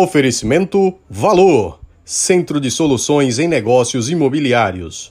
[0.00, 5.08] Oferecimento Valor, Centro de Soluções em Negócios Imobiliários.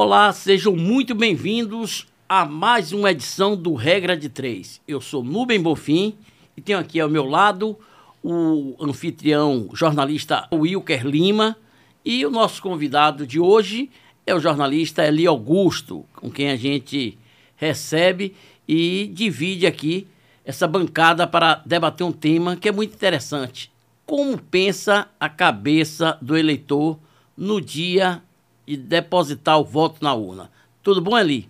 [0.00, 4.80] Olá, sejam muito bem-vindos a mais uma edição do Regra de Três.
[4.86, 6.14] Eu sou Nubem Bofim
[6.56, 7.76] e tenho aqui ao meu lado
[8.22, 11.56] o anfitrião jornalista Wilker Lima
[12.04, 13.90] e o nosso convidado de hoje
[14.24, 17.18] é o jornalista Eli Augusto, com quem a gente
[17.56, 18.36] recebe
[18.68, 20.06] e divide aqui
[20.44, 23.68] essa bancada para debater um tema que é muito interessante.
[24.06, 27.00] Como pensa a cabeça do eleitor
[27.36, 28.22] no dia
[28.68, 30.50] e depositar o voto na urna.
[30.82, 31.48] Tudo bom, Eli?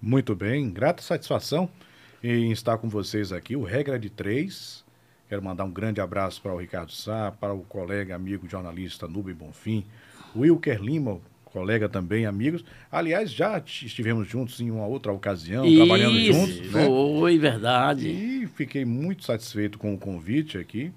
[0.00, 1.70] Muito bem, grata satisfação
[2.20, 3.54] em estar com vocês aqui.
[3.54, 4.84] O Regra de Três.
[5.28, 9.32] Quero mandar um grande abraço para o Ricardo Sá, para o colega, amigo, jornalista Nube
[9.32, 9.84] Bonfim,
[10.36, 12.64] Wilker Lima, colega também, amigos.
[12.90, 16.72] Aliás, já estivemos juntos em uma outra ocasião, Isso, trabalhando juntos.
[16.72, 16.84] Né?
[16.84, 18.08] Foi, verdade.
[18.08, 20.92] E fiquei muito satisfeito com o convite aqui.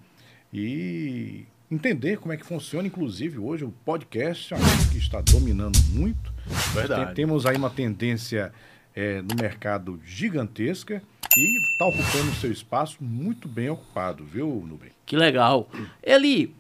[0.51, 5.77] E entender como é que funciona, inclusive hoje o podcast é uma que está dominando
[5.89, 6.33] muito.
[6.73, 7.05] Verdade.
[7.07, 8.53] Tem, temos aí uma tendência
[8.95, 11.01] é, no mercado gigantesca
[11.37, 14.91] e está ocupando o seu espaço muito bem ocupado, viu, Nubem?
[15.05, 15.69] Que legal.
[16.01, 16.55] Eli,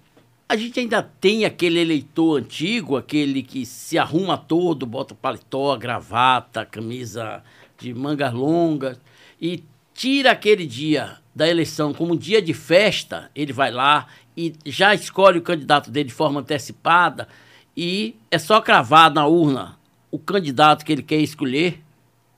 [0.49, 6.65] a gente ainda tem aquele eleitor antigo, aquele que se arruma todo, bota paletó, gravata,
[6.65, 7.43] camisa
[7.77, 8.99] de mangas longas
[9.39, 9.63] e
[9.95, 15.39] tira aquele dia da eleição como dia de festa, ele vai lá e já escolhe
[15.39, 17.27] o candidato dele de forma antecipada
[17.75, 19.79] e é só cravar na urna
[20.11, 21.81] o candidato que ele quer escolher?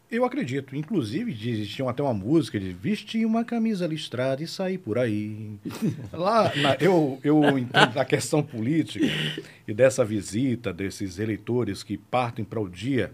[0.09, 0.75] Eu acredito.
[0.75, 5.57] Inclusive, existia até uma música de vestir uma camisa listrada e sair por aí.
[6.13, 9.05] Lá, na, eu, eu entendo da questão política
[9.67, 13.11] e dessa visita desses eleitores que partem para o dia,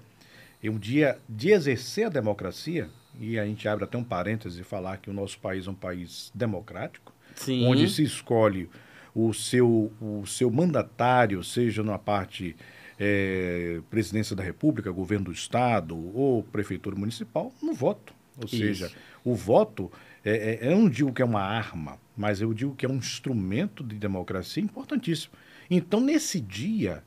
[0.62, 4.64] é um dia de exercer a democracia, e a gente abre até um parêntese e
[4.64, 7.66] falar que o nosso país é um país democrático, Sim.
[7.66, 8.70] onde se escolhe
[9.14, 12.56] o seu, o seu mandatário, seja na parte
[13.00, 18.14] é, presidência da República, governo do Estado ou prefeitura municipal, no voto.
[18.38, 18.58] Ou Isso.
[18.58, 18.92] seja,
[19.24, 19.92] o voto,
[20.26, 22.96] é, é, eu não digo que é uma arma, mas eu digo que é um
[22.96, 25.34] instrumento de democracia importantíssimo.
[25.70, 27.04] Então, nesse dia,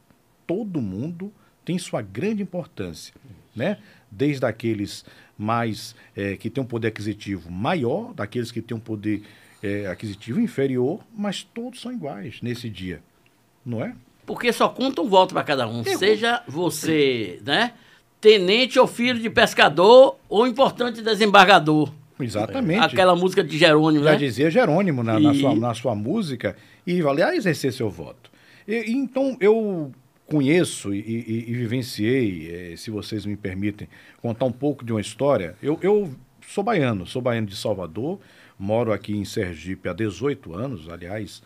[0.47, 1.33] todo mundo
[1.65, 3.13] tem sua grande importância,
[3.55, 3.79] né?
[4.11, 5.05] Desde aqueles
[5.39, 9.23] mais é, que têm um poder aquisitivo maior, daqueles que têm um poder
[9.63, 13.01] é, aquisitivo inferior, mas todos são iguais nesse dia,
[13.65, 13.95] não é?
[14.25, 15.85] Porque só conta um voto para cada um.
[15.85, 17.73] Seja você, né?
[18.21, 21.93] Tenente ou filho de pescador ou importante desembargador.
[22.19, 22.81] Exatamente.
[22.83, 24.17] Aquela música de Jerônimo, Já né?
[24.17, 28.31] dizia Jerônimo na, na E- sua, na sua música, e aliás, exercer seu voto.
[28.67, 29.93] E então, eu
[30.27, 33.89] conheço e, e- e vivenciei, eh, se vocês me permitem,
[34.21, 35.55] contar um pouco de uma história.
[35.63, 36.11] Eu, eu
[36.47, 38.19] sou baiano, sou baiano de Salvador,
[38.59, 41.43] moro aqui em Sergipe há 18 anos, aliás,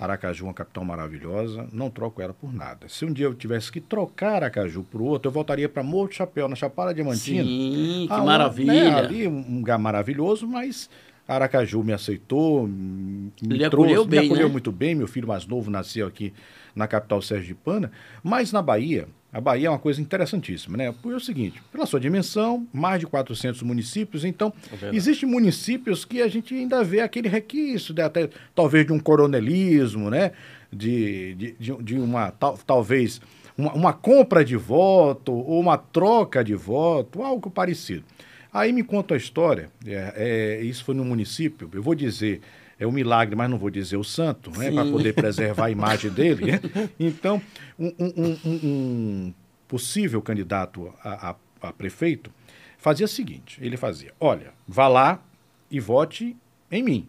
[0.00, 2.88] Aracaju é uma capital maravilhosa, não troco ela por nada.
[2.88, 6.48] Se um dia eu tivesse que trocar Aracaju por outro, eu voltaria para Morro Chapéu,
[6.48, 7.44] na Chapada Diamantina.
[7.44, 8.72] Sim, que um- maravilha.
[8.72, 10.90] né, ali um lugar maravilhoso, mas
[11.28, 14.52] Aracaju me aceitou, me Lhe trouxe, acolheu bem, me acolheu né?
[14.52, 14.94] muito bem.
[14.96, 16.32] Meu filho mais novo nasceu aqui
[16.74, 17.90] na capital sergipana.
[18.22, 20.92] Mas na Bahia, a Bahia é uma coisa interessantíssima, né?
[20.92, 24.52] Porque é o seguinte, pela sua dimensão, mais de 400 municípios, então
[24.92, 30.08] existem municípios que a gente ainda vê aquele requisito, de até talvez de um coronelismo,
[30.08, 30.32] né?
[30.72, 33.20] De, de, de, de uma, tal, talvez,
[33.58, 38.04] uma, uma compra de voto ou uma troca de voto, algo parecido.
[38.52, 40.12] Aí me conta a história, é,
[40.60, 42.40] é, isso foi no município, eu vou dizer,
[42.78, 46.10] é um milagre, mas não vou dizer o santo, né, para poder preservar a imagem
[46.10, 46.52] dele.
[46.52, 46.60] né?
[46.98, 47.40] Então,
[47.78, 49.34] um, um- um- um- um
[49.68, 51.36] possível candidato a, a-
[51.68, 52.30] a prefeito
[52.78, 55.22] fazia o seguinte: ele fazia, olha, vá lá
[55.70, 56.36] e vote
[56.70, 57.08] em mim.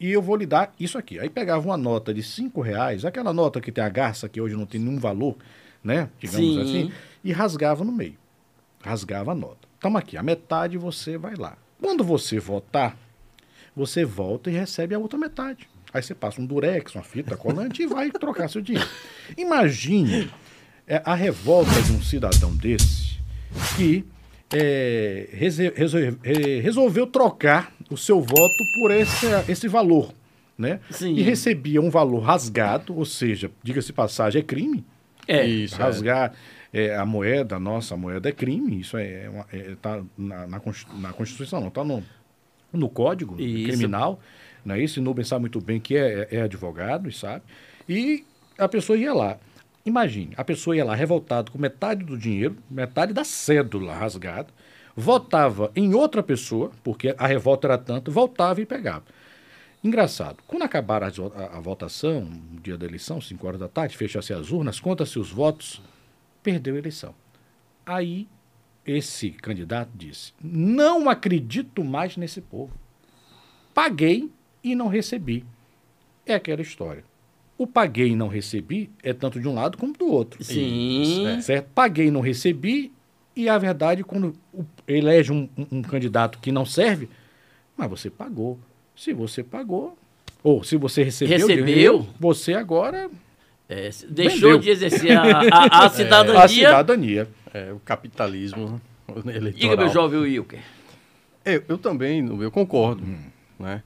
[0.00, 1.18] E eu vou lhe dar isso aqui.
[1.18, 4.54] Aí pegava uma nota de cinco reais, aquela nota que tem a garça, que hoje
[4.54, 5.36] não tem nenhum valor,
[5.82, 6.08] né?
[6.20, 6.60] Digamos Sim.
[6.60, 6.92] assim,
[7.24, 8.14] e rasgava no meio.
[8.80, 9.66] Rasgava a nota.
[9.80, 11.56] Toma aqui, a metade você vai lá.
[11.82, 12.96] Quando você votar,
[13.74, 15.68] você volta e recebe a outra metade.
[15.92, 18.88] Aí você passa um durex, uma fita colante e vai trocar seu dinheiro.
[19.36, 20.30] Imagine
[20.86, 23.18] é, a revolta de um cidadão desse
[23.76, 24.04] que
[24.52, 30.12] é, rese- resol- re- resolveu trocar o seu voto por esse, esse valor.
[30.56, 30.80] Né?
[30.90, 31.14] Sim.
[31.14, 34.84] E recebia um valor rasgado, ou seja, diga-se passagem, é crime.
[35.26, 35.46] É.
[35.46, 35.78] Isso, é.
[35.78, 36.32] Rasgar
[36.72, 38.80] é, a moeda, a nossa moeda é crime.
[38.80, 42.02] Isso é, uma- é- tá na, na Constituição, não, está no,
[42.72, 43.68] no Código Isso.
[43.68, 44.20] Criminal.
[44.64, 44.98] Não é isso?
[44.98, 47.42] E Nubem sabe muito bem que é, é advogado, e sabe?
[47.88, 48.24] E
[48.58, 49.38] a pessoa ia lá.
[49.84, 54.48] Imagine, a pessoa ia lá revoltada com metade do dinheiro, metade da cédula rasgada,
[54.94, 59.04] votava em outra pessoa, porque a revolta era tanto, voltava e pegava.
[59.82, 63.96] Engraçado, quando acabar vo- a, a votação, no dia da eleição, 5 horas da tarde,
[63.96, 65.80] fecha-se as urnas, conta-se os votos,
[66.42, 67.14] perdeu a eleição.
[67.86, 68.28] Aí,
[68.92, 72.72] esse candidato disse: Não acredito mais nesse povo.
[73.74, 74.30] Paguei
[74.62, 75.44] e não recebi.
[76.26, 77.04] É aquela história.
[77.56, 80.42] O paguei e não recebi é tanto de um lado como do outro.
[80.44, 81.26] Sim.
[81.26, 81.40] é.
[81.40, 81.68] Certo?
[81.74, 82.92] Paguei e não recebi,
[83.34, 84.34] e a verdade, quando
[84.86, 87.08] elege um, um- um candidato que não serve,
[87.76, 88.58] mas você pagou.
[88.94, 89.96] Se você pagou,
[90.42, 91.64] ou se você recebeu, Recebeu?
[91.64, 93.10] dinheiro, você agora
[93.68, 94.58] É, deixou Vendeu.
[94.60, 96.42] de exercer a, a- a cidadania.
[96.44, 97.28] a cidadania.
[97.58, 98.80] É, o capitalismo
[99.26, 99.52] eleitoral.
[99.52, 100.60] Diga, meu jovem Wilker.
[101.44, 103.02] É, eu também, eu concordo.
[103.58, 103.82] Né?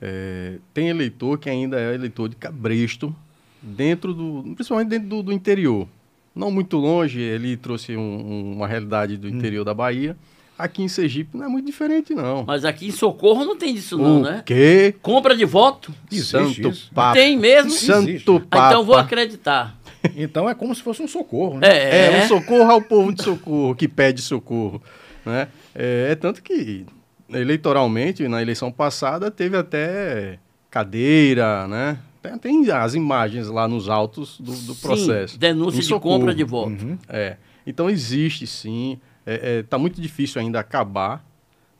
[0.00, 3.14] É, tem eleitor que ainda é eleitor de cabresto,
[3.62, 5.88] dentro do, principalmente dentro do, do interior.
[6.34, 10.16] Não muito longe, ele trouxe um- um- uma realidade do interior da Bahia.
[10.58, 12.44] Aqui em Sergipe não é muito diferente, não.
[12.46, 14.42] Mas aqui em Socorro não tem disso não, o né?
[14.44, 14.94] quê?
[15.02, 15.92] Compra de voto?
[16.10, 16.90] Existe Santo isso.
[16.94, 17.14] Papa.
[17.14, 17.70] Tem mesmo?
[17.70, 18.30] Santo Existe.
[18.30, 18.68] Ah, Papa.
[18.68, 19.75] então vou acreditar.
[20.16, 21.68] Então é como se fosse um socorro, né?
[21.68, 24.82] É, É, um socorro ao povo de socorro, que pede socorro.
[25.24, 25.48] Né?
[25.74, 26.84] É, é tanto que,
[27.28, 30.38] eleitoralmente, na eleição passada, teve até
[30.70, 31.98] cadeira, né?
[32.22, 35.38] Tem, tem as imagens lá nos autos do, do Sim, processo.
[35.38, 36.18] denúncia de socorro.
[36.18, 36.84] compra de voto.
[36.84, 36.98] Uhum.
[37.08, 37.36] É.
[37.66, 38.98] Então existe sim.
[39.24, 41.24] É, é, tá muito difícil ainda acabar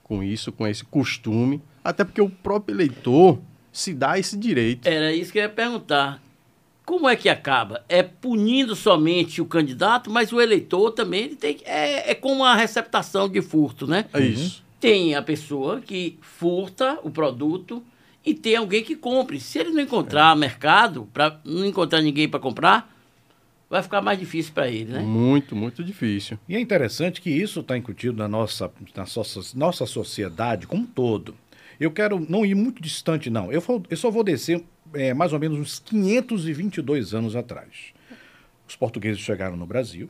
[0.03, 1.61] com isso, com esse costume.
[1.83, 3.39] Até porque o próprio eleitor
[3.73, 4.87] se dá esse direito.
[4.87, 6.21] Era isso que eu ia perguntar.
[6.87, 7.85] Como é que acaba?
[7.89, 11.65] É punindo somente o candidato, mas o eleitor também ele tem que.
[11.65, 14.05] É, é como a receptação de furto, né?
[14.15, 14.65] É isso.
[14.81, 17.83] Tem a pessoa que furta o produto
[18.25, 19.41] e tem alguém que compre.
[19.41, 22.95] Se ele não encontrar mercado, para não encontrar ninguém para comprar,
[23.69, 25.01] vai ficar mais difícil para ele, né?
[25.01, 26.39] Muito, muito difícil.
[26.49, 30.87] E é interessante que isso está incutido na nossa, na nossa, nossa sociedade como um
[30.87, 31.35] todo.
[31.81, 33.51] Eu quero não ir muito distante, não.
[33.51, 34.63] Eu, vou- eu só vou descer
[34.95, 37.93] é, mais ou menos uns 522 anos atrás.
[38.69, 40.09] Os portugueses chegaram no Brasil,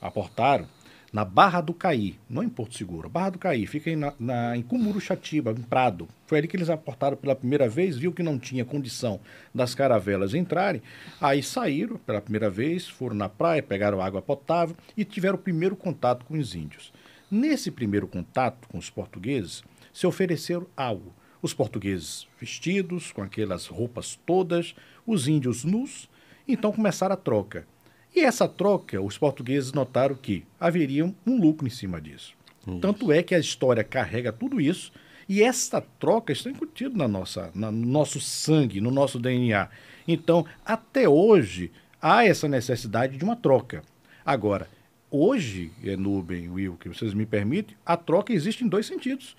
[0.00, 0.68] aportaram
[1.12, 3.08] na Barra do Caí, não em Porto Seguro.
[3.08, 6.06] Barra do Caí fica em, na, em Cumuruxatiba, em Prado.
[6.26, 9.18] Foi ali que eles aportaram pela primeira vez, viu que não tinha condição
[9.54, 10.82] das caravelas entrarem,
[11.20, 15.76] aí saíram pela primeira vez, foram na praia, pegaram água potável e tiveram o primeiro
[15.76, 16.92] contato com os índios.
[17.30, 21.14] Nesse primeiro contato com os portugueses, se ofereceram algo.
[21.46, 24.74] Os portugueses vestidos, com aquelas roupas todas,
[25.06, 26.10] os índios nus,
[26.48, 27.64] então começaram a troca.
[28.12, 32.34] E essa troca, os portugueses notaram que haveria um lucro em cima disso.
[32.80, 34.90] Tanto é que a história carrega tudo isso,
[35.28, 39.68] e essa troca está incutida na nossa, na- no nosso sangue, no nosso DNA.
[40.08, 41.70] Então, até hoje,
[42.02, 43.84] há essa necessidade de uma troca.
[44.24, 44.68] Agora,
[45.08, 49.36] hoje, é Nubem, Will, que vocês me permitem, a troca existe em dois sentidos.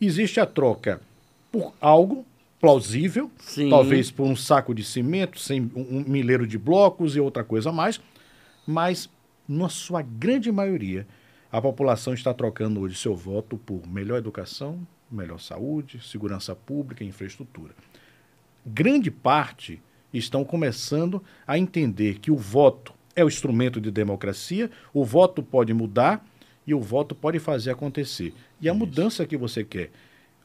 [0.00, 1.00] Existe a troca
[1.54, 2.26] por algo
[2.60, 3.70] plausível, Sim.
[3.70, 7.70] talvez por um saco de cimento, sem um, um milheiro de blocos e outra coisa
[7.70, 8.00] a mais,
[8.66, 9.08] mas
[9.48, 11.06] na sua grande maioria
[11.52, 17.06] a população está trocando hoje seu voto por melhor educação, melhor saúde, segurança pública e
[17.06, 17.72] infraestrutura.
[18.66, 19.80] Grande parte
[20.12, 25.72] estão começando a entender que o voto é o instrumento de democracia, o voto pode
[25.72, 26.26] mudar
[26.66, 28.34] e o voto pode fazer acontecer.
[28.60, 29.92] E a mudança que você quer.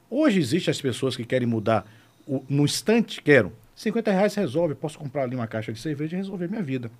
[0.10, 1.86] Hoje existem as pessoas que querem mudar
[2.28, 3.52] o- no instante, quero.
[3.76, 6.92] 50 reais resolve, posso comprar ali uma caixa de cerveja e resolver minha vida.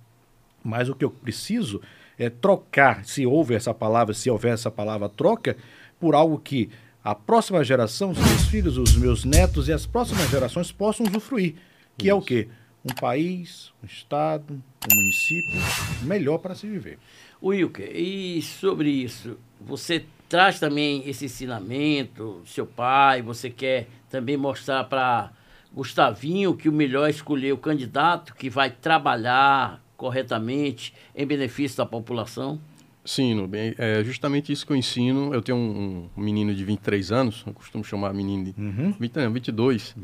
[0.64, 1.80] Mas o que eu preciso
[2.18, 5.56] é trocar, se houver essa palavra, se houver essa palavra troca,
[5.98, 6.70] por algo que
[7.02, 11.54] a próxima geração, os meus filhos, os meus netos e as próximas gerações possam usufruir.
[11.96, 12.48] Que é o quê?
[12.84, 16.98] Um país, um estado, um município melhor para se viver.
[17.42, 24.84] Wilker, e sobre isso, você traz também esse ensinamento, seu pai, você quer também mostrar
[24.84, 25.32] para
[25.74, 31.84] Gustavinho que o melhor é escolher o candidato que vai trabalhar corretamente em benefício da
[31.84, 32.60] população?
[33.04, 35.34] Sim, Nubem, é justamente isso que eu ensino.
[35.34, 38.94] Eu tenho um, um menino de 23 anos, eu costumo chamar menino de Uhum.
[39.00, 39.96] 20, não, 22,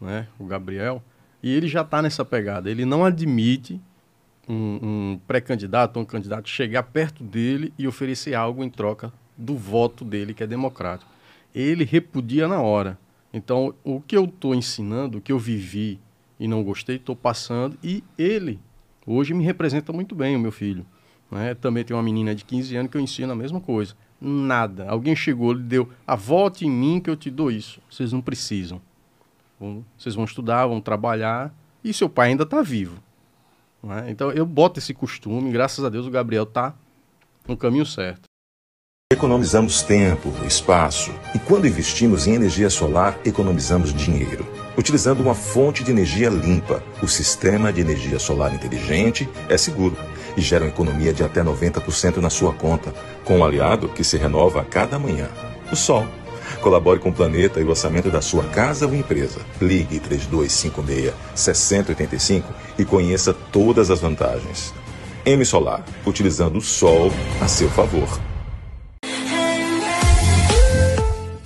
[0.00, 1.02] né, o Gabriel,
[1.42, 2.70] e ele já está nessa pegada.
[2.70, 3.78] Ele não admite
[4.48, 10.04] um, um pré-candidato, um candidato chegar perto dele e oferecer algo em troca do voto
[10.04, 11.10] dele, que é democrático.
[11.54, 12.98] ele repudia na hora.
[13.32, 16.00] Então, o que eu estou ensinando, o que eu vivi
[16.38, 18.58] e não gostei, estou passando, e ele
[19.06, 20.84] hoje me representa muito bem, o meu filho.
[21.30, 21.54] Né?
[21.54, 23.94] Também tem uma menina de 15 anos que eu ensino a mesma coisa.
[24.20, 24.88] Nada.
[24.88, 27.80] Alguém chegou, lhe deu, a volte em mim que eu te dou isso.
[27.90, 28.80] Vocês não precisam.
[29.96, 33.02] Vocês vão estudar, vão trabalhar, e seu pai ainda está vivo.
[33.82, 34.10] Né?
[34.10, 36.74] Então eu boto esse costume, graças a Deus o Gabriel está
[37.46, 38.28] no caminho certo.
[39.14, 44.44] Economizamos tempo, espaço e quando investimos em energia solar, economizamos dinheiro.
[44.76, 49.96] Utilizando uma fonte de energia limpa, o sistema de energia solar inteligente é seguro
[50.36, 52.92] e gera uma economia de até 90% na sua conta,
[53.24, 55.28] com um aliado que se renova a cada manhã.
[55.70, 56.04] O Sol.
[56.60, 59.38] Colabore com o planeta e o orçamento da sua casa ou empresa.
[59.60, 60.00] Ligue
[61.36, 62.42] 3256-6085
[62.76, 64.74] e conheça todas as vantagens.
[65.24, 68.33] M Solar, utilizando o Sol a seu favor.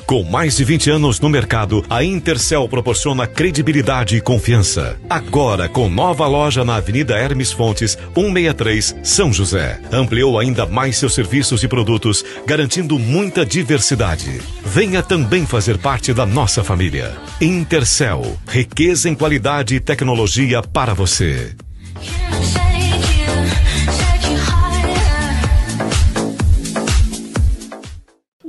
[0.08, 4.98] Com mais de 20 anos no mercado, a Intercel proporciona credibilidade e confiança.
[5.06, 9.78] Agora, com nova loja na Avenida Hermes Fontes, 163, São José.
[9.92, 14.40] Ampliou ainda mais seus serviços e produtos, garantindo muita diversidade.
[14.64, 17.14] Venha também fazer parte da nossa família.
[17.38, 21.54] Intercel, riqueza em qualidade e tecnologia para você.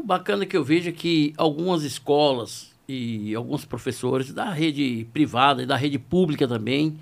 [0.10, 5.68] Bacana que eu vejo é que algumas escolas e alguns professores da rede privada e
[5.68, 6.98] da rede pública também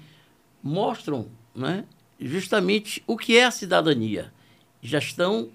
[0.62, 1.86] mostram né,
[2.20, 4.34] justamente o que é a cidadania.
[4.82, 5.48] Já estão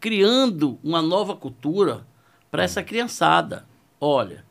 [0.00, 2.06] criando uma nova cultura
[2.50, 3.66] para essa criançada.
[4.00, 4.42] Olha,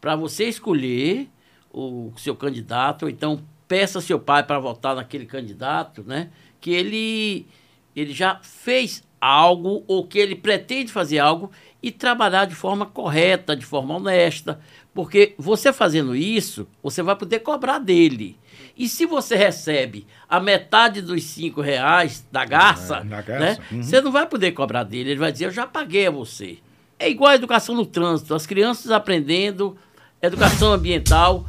[0.00, 1.28] para você escolher
[1.72, 6.30] o seu candidato, ou então peça seu pai para votar naquele candidato, né?
[6.60, 7.48] Que ele,
[7.96, 11.50] ele já fez algo ou que ele pretende fazer algo
[11.82, 14.60] e trabalhar de forma correta, de forma honesta,
[14.94, 18.38] porque você fazendo isso, você vai poder cobrar dele.
[18.76, 23.38] E se você recebe a metade dos cinco reais da garça, garça.
[23.38, 23.82] Né, uhum.
[23.82, 25.10] você não vai poder cobrar dele.
[25.10, 26.58] Ele vai dizer, eu já paguei a você.
[26.98, 28.34] É igual a educação no trânsito.
[28.34, 29.76] As crianças aprendendo
[30.22, 31.46] educação ambiental,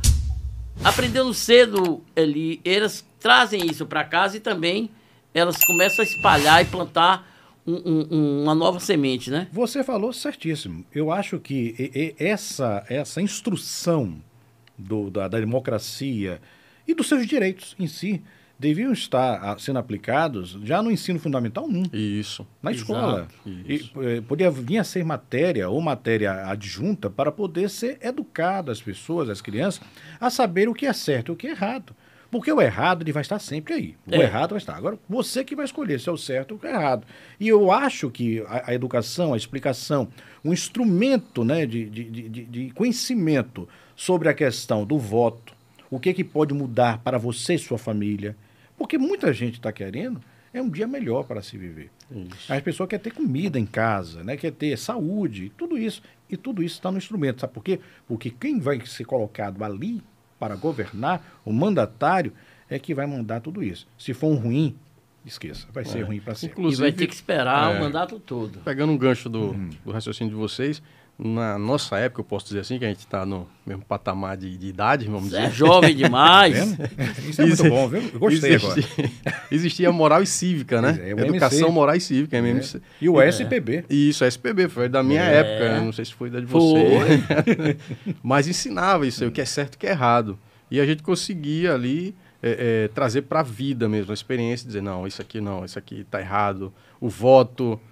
[0.83, 4.89] aprendendo cedo ali, elas trazem isso para casa e também
[5.33, 7.30] elas começam a espalhar e plantar
[7.65, 9.47] um, um, uma nova semente, né?
[9.51, 10.85] Você falou certíssimo.
[10.93, 14.17] Eu acho que essa, essa instrução
[14.77, 16.41] do, da, da, democracia
[16.87, 18.21] e dos seus direitos em si
[18.57, 21.83] deviam estar sendo aplicados já no ensino fundamental 1.
[21.93, 22.45] Isso.
[22.61, 23.27] Na escola.
[23.65, 23.91] Isso.
[23.99, 28.79] E, eh, poderia vir a ser matéria ou matéria adjunta para poder ser educado as
[28.79, 29.81] pessoas, as crianças,
[30.19, 31.95] a saber o que é certo e o que é errado.
[32.31, 33.95] Porque o errado ele vai estar sempre aí.
[34.07, 34.21] O é.
[34.21, 34.75] errado vai estar.
[34.75, 37.05] Agora, você que vai escolher se é o certo ou o errado.
[37.37, 40.07] E eu acho que a, a educação, a explicação,
[40.43, 45.53] um instrumento né, de, de, de, de, conhecimento sobre a questão do voto,
[45.89, 48.35] o que, que pode mudar para você e sua família.
[48.77, 50.21] Porque muita gente está querendo
[50.53, 51.89] é um dia melhor para se viver.
[52.09, 52.51] Isso.
[52.51, 54.35] As pessoas querem ter comida em casa, né?
[54.37, 56.01] quer ter saúde, tudo isso.
[56.29, 57.41] E tudo isso está no instrumento.
[57.41, 57.79] Sabe por quê?
[58.07, 60.01] Porque quem vai ser colocado ali
[60.41, 62.33] para governar, o mandatário
[62.67, 63.87] é que vai mandar tudo isso.
[63.95, 64.75] Se for um ruim,
[65.23, 66.01] esqueça, vai ser é.
[66.01, 66.59] ruim para sempre.
[66.59, 68.57] Inclusive, e vai ter que esperar é, o mandato todo.
[68.61, 69.69] Pegando um gancho do, uhum.
[69.85, 70.81] do raciocínio de vocês,
[71.23, 74.57] na nossa época, eu posso dizer assim, que a gente está no mesmo patamar de,
[74.57, 75.41] de idade, vamos dizer.
[75.41, 76.75] É jovem demais.
[77.29, 78.01] Isso é muito bom, viu?
[78.11, 79.11] Eu gostei existia, agora.
[79.51, 80.99] Existia moral e cívica, né?
[80.99, 81.71] É, Educação MC.
[81.71, 82.77] moral e cívica, MMC.
[82.77, 82.81] É.
[83.01, 83.85] E o SPB.
[83.87, 85.35] Isso, SPB, foi da minha é.
[85.35, 87.07] época, não sei se foi da de você.
[88.23, 90.39] Mas ensinava isso aí, o que é certo e o que é errado.
[90.71, 94.81] E a gente conseguia ali é, é, trazer para a vida mesmo, a experiência, dizer,
[94.81, 96.73] não, isso aqui não, isso aqui está errado.
[96.99, 97.90] O voto, é,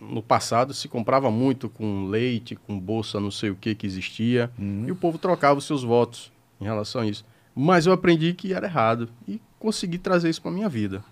[0.00, 4.50] no passado se comprava muito com leite, com bolsa, não sei o que que existia,
[4.58, 4.84] uhum.
[4.86, 7.24] e o povo trocava os seus votos em relação a isso.
[7.54, 11.04] Mas eu aprendi que era errado e consegui trazer isso para minha vida.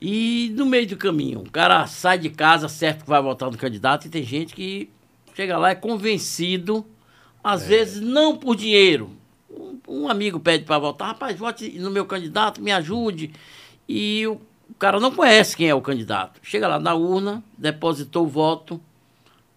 [0.00, 3.56] E no meio do caminho, o cara sai de casa certo que vai votar no
[3.56, 4.90] candidato e tem gente que
[5.34, 6.84] chega lá é convencido,
[7.42, 7.66] às é.
[7.66, 9.10] vezes não por dinheiro.
[9.48, 13.32] Um, um amigo pede para votar, rapaz, vote no meu candidato, me ajude.
[13.88, 14.53] E o o
[14.84, 16.38] cara não conhece quem é o candidato.
[16.42, 18.78] Chega lá na urna, depositou o voto,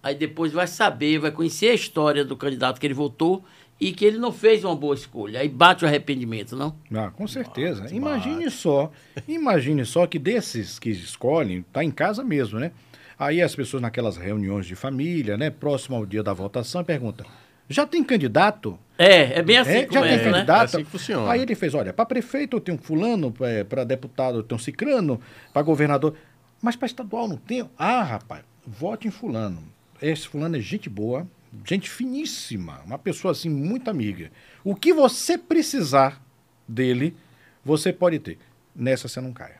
[0.02, 3.44] aí depois vai saber, vai conhecer a história do candidato que ele votou
[3.78, 5.42] e que ele não fez uma boa escolha.
[5.42, 6.74] Aí bate o arrependimento, não?
[6.96, 7.82] Ah, com certeza.
[7.82, 8.52] Bate, imagine bate.
[8.52, 8.90] só,
[9.28, 12.72] imagine só que desses que escolhem, tá em casa mesmo, né?
[13.20, 17.26] Aí as pessoas naquelas reuniões de família, né, próximo ao dia da votação, perguntam:
[17.70, 18.78] já tem candidato?
[18.98, 19.72] É, é bem assim.
[19.72, 20.62] É, já tem é, candidato?
[20.62, 21.32] É assim que funciona.
[21.32, 25.20] Aí ele fez: olha, para prefeito eu tenho fulano, é, para deputado eu tenho cicrano,
[25.54, 26.16] para governador.
[26.62, 27.70] Mas para estadual não tenho.
[27.78, 29.64] Ah, rapaz, vote em fulano.
[30.02, 31.28] Esse fulano é gente boa,
[31.66, 34.32] gente finíssima, uma pessoa assim muito amiga.
[34.64, 36.22] O que você precisar
[36.68, 37.16] dele,
[37.64, 38.38] você pode ter.
[38.76, 39.54] Nessa você não cai.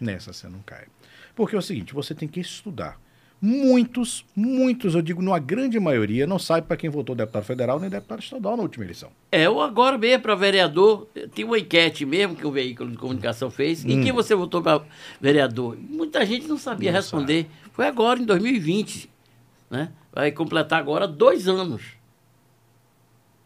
[0.00, 0.86] Nessa você não cai.
[1.34, 3.00] Porque é o seguinte, você tem que estudar.
[3.44, 7.90] Muitos, muitos, eu digo, numa grande maioria, não sabe para quem votou deputado federal nem
[7.90, 9.10] deputado estadual na última eleição.
[9.32, 13.50] É, eu agora mesmo para vereador, tem uma enquete mesmo que o veículo de comunicação
[13.50, 13.84] fez.
[13.84, 14.82] Em quem você votou para
[15.20, 15.76] vereador?
[15.76, 17.48] Muita gente não sabia Não responder.
[17.72, 19.10] Foi agora, em 2020.
[19.68, 19.90] Né?
[20.12, 21.82] Vai completar agora dois anos.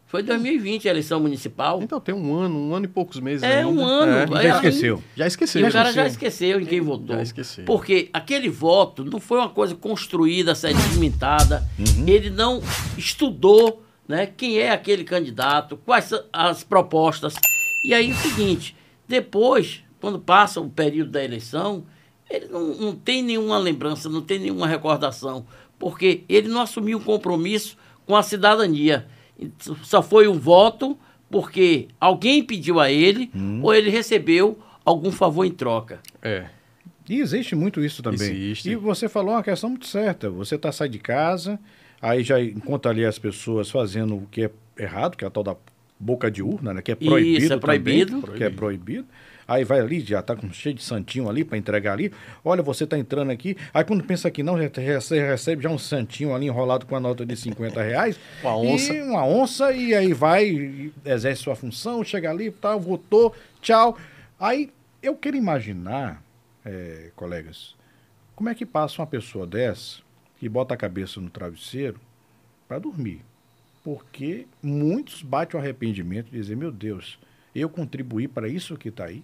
[0.07, 1.81] Foi 2020 a eleição municipal.
[1.83, 3.69] Então tem um ano, um ano e poucos meses É, ainda.
[3.69, 4.37] um ano.
[4.37, 5.03] É, Já esqueceu.
[5.15, 5.67] já E esqueceu.
[5.67, 6.61] o cara já esqueceu.
[6.61, 7.15] em quem votou.
[7.17, 7.65] Já esqueceu.
[7.65, 11.67] Porque aquele voto não foi uma coisa construída, sedimentada.
[11.77, 12.07] Uhum.
[12.07, 12.61] Ele não
[12.97, 17.33] estudou né, quem é aquele candidato, quais são as propostas.
[17.85, 18.75] E aí é o seguinte,
[19.07, 21.83] depois, quando passa o período da eleição,
[22.29, 25.45] ele não, não tem nenhuma lembrança, não tem nenhuma recordação,
[25.77, 29.05] porque ele não assumiu um compromisso com a cidadania.
[29.83, 30.97] Só foi um voto
[31.29, 33.59] porque alguém pediu a ele Hum.
[33.63, 35.99] ou ele recebeu algum favor em troca.
[36.21, 36.45] É.
[37.09, 38.19] E existe muito isso também.
[38.31, 38.69] Existe.
[38.69, 40.29] E você falou uma questão muito certa.
[40.29, 41.59] Você tá sai de casa,
[42.01, 45.43] aí já encontra ali as pessoas fazendo o que é errado, que é a tal
[45.43, 45.55] da
[45.99, 46.81] boca de urna, né?
[46.81, 47.53] Que é Isso, proibido.
[47.53, 48.21] é proibido.
[48.21, 49.07] Também, que é proibido.
[49.47, 52.11] Aí vai ali, já tá com cheio de santinho ali para entregar ali.
[52.43, 53.55] Olha, você tá entrando aqui.
[53.73, 57.25] Aí quando pensa que não, você recebe já um santinho ali enrolado com a nota
[57.25, 58.19] de 50 reais.
[58.43, 58.93] Uma onça.
[58.93, 63.97] E uma onça, e aí vai, exerce sua função, chega ali, tal, votou, tchau.
[64.37, 64.69] Aí
[65.01, 66.21] eu quero imaginar,
[66.65, 67.73] eh, colegas,
[68.35, 70.01] como é que passa uma pessoa dessa
[70.41, 71.99] e bota a cabeça no travesseiro
[72.67, 73.21] para dormir?
[73.87, 77.17] Porque muitos batem o arrependimento e dizem, meu Deus,
[77.55, 79.23] eu contribuí para isso que está aí.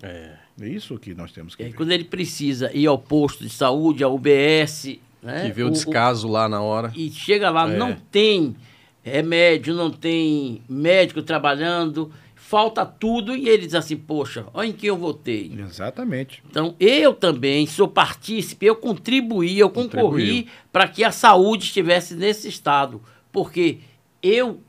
[0.00, 0.34] É.
[0.60, 1.76] É isso que nós temos que E aí, ver.
[1.76, 5.46] quando ele precisa ir ao posto de saúde, à UBS, né?
[5.46, 6.92] Que vê o descaso lá na hora.
[6.94, 7.76] e chega lá, É.
[7.76, 8.54] não tem
[9.02, 14.90] remédio, não tem médico trabalhando, falta tudo, e ele diz assim, poxa, olha em quem
[14.90, 15.52] eu votei.
[15.58, 16.40] Exatamente.
[16.48, 20.46] Então, eu também sou partícipe, eu contribuí, eu concorri Contribuiu.
[20.70, 23.02] para que a saúde estivesse nesse estado.
[23.38, 23.78] Porque
[24.20, 24.60] eu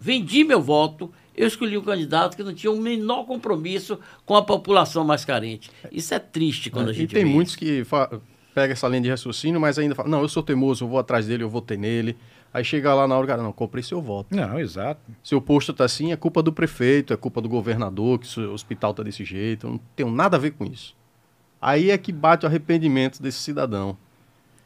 [0.00, 4.42] vendi meu voto, eu escolhi um candidato que não tinha o menor compromisso com a
[4.42, 5.70] população mais carente.
[5.92, 7.58] Isso é triste quando a e gente tem vê muitos isso.
[7.58, 7.84] que
[8.52, 11.28] pega essa linha de raciocínio, mas ainda falam, não, eu sou teimoso, eu vou atrás
[11.28, 12.16] dele, eu votei nele.
[12.52, 14.34] Aí chega lá na hora, cara, não, comprei seu voto.
[14.34, 15.00] Não, exato.
[15.22, 18.52] Seu posto tá assim, é culpa do prefeito, é culpa do governador, que o seu
[18.52, 20.96] hospital tá desse jeito, eu não tenho nada a ver com isso.
[21.60, 23.96] Aí é que bate o arrependimento desse cidadão.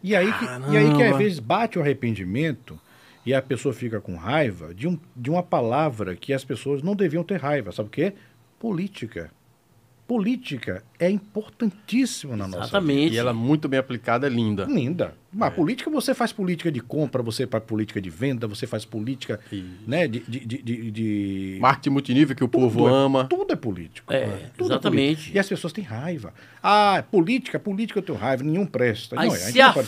[0.03, 2.81] E aí, que, e aí que às vezes bate o arrependimento
[3.25, 6.95] e a pessoa fica com raiva de, um, de uma palavra que as pessoas não
[6.95, 7.71] deviam ter raiva.
[7.73, 8.13] Sabe o quê?
[8.59, 9.31] Política.
[10.07, 12.67] Política é importantíssima na nossa vida.
[12.67, 13.15] Exatamente.
[13.15, 14.65] E ela muito bem aplicada é linda.
[14.65, 15.15] Linda.
[15.33, 19.41] Mas política, você faz política de compra, você faz política de venda, você faz política
[19.51, 19.65] Isso.
[19.87, 23.25] né, de, de, de, de- de- Marketing multinível que o povo Tudo é- ama.
[23.25, 24.13] Tudo é político.
[24.13, 25.15] É, Tudo exatamente.
[25.15, 25.37] político.
[25.37, 26.35] E as pessoas têm raiva.
[26.63, 29.19] Ah, política, política eu tenho raiva, nenhum presta.
[29.19, 29.81] Aí Não, se ser assim.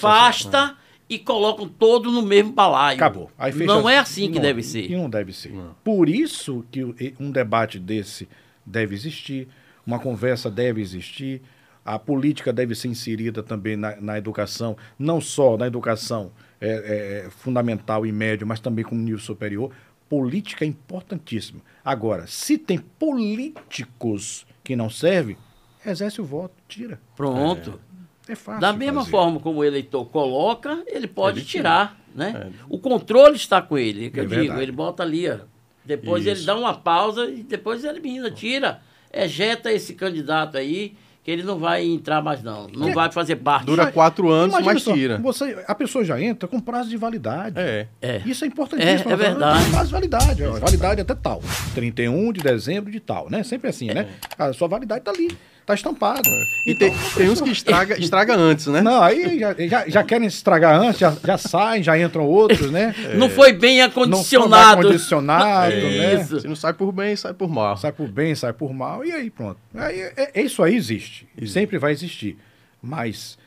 [1.08, 2.96] E colocam todo no mesmo balaio.
[2.96, 3.30] Acabou.
[3.38, 4.90] Aí fecha não as- é assim que não, deve ser.
[4.90, 5.52] E não deve ser.
[5.82, 6.82] Por isso que
[7.20, 8.28] um debate desse
[8.64, 9.48] deve existir,
[9.86, 11.42] uma conversa deve existir,
[11.84, 17.30] a política deve ser inserida também na, na educação, não só na educação é, é,
[17.30, 19.70] fundamental e médio, mas também com nível superior.
[20.08, 21.60] Política é importantíssima.
[21.84, 25.36] Agora, se tem políticos que não servem,
[25.84, 26.98] exerce o voto, tira.
[27.16, 27.70] Pronto.
[27.70, 27.93] É
[28.34, 28.60] fácil.
[28.60, 29.10] Da mesma fazer.
[29.10, 32.50] forma como o eleitor coloca, ele pode Ele tirar, né?
[32.68, 34.62] O controle está com ele, que É eu digo, verdade.
[34.62, 35.38] ele bota ali, ó.
[35.84, 36.46] depois ele Isso.
[36.46, 38.80] dá uma pausa e depois ele elimina, tira,
[39.12, 43.64] ejeta esse candidato aí, que ele não vai entrar mais não, não vai fazer parte.
[43.64, 45.18] Dura quatro anos, Imagina mas só, tira.
[45.18, 47.58] Você, a pessoa já entra com prazo de validade.
[47.58, 47.88] É.
[48.02, 48.22] É.
[48.26, 49.08] Isso é importantíssimo.
[49.10, 49.70] É, é verdade.
[49.70, 50.42] Prazo de validade.
[50.44, 51.42] ó, Validade até tal.
[51.74, 53.42] 31 de dezembro de tal, né?
[53.42, 54.06] Sempre assim, né?
[54.38, 55.34] A sua validade tá ali.
[55.66, 56.28] Tá estampada.
[56.66, 58.82] E Então, tem, tem uns que estraga, estraga antes, né?
[58.82, 62.94] Não, aí já, já, já querem estragar antes, já, já saem, já entram outros, né?
[63.16, 64.80] Não foi bem Não foi acondicionado.
[64.80, 66.14] acondicionado, É né?
[66.20, 66.40] isso.
[66.40, 67.76] Se não sai por bem, sai por mal.
[67.78, 69.58] Sai por bem, sai por mal, e aí pronto.
[69.74, 71.26] Aí, é, é- isso aí existe.
[71.40, 72.36] E sempre vai existir.
[72.82, 73.38] Mas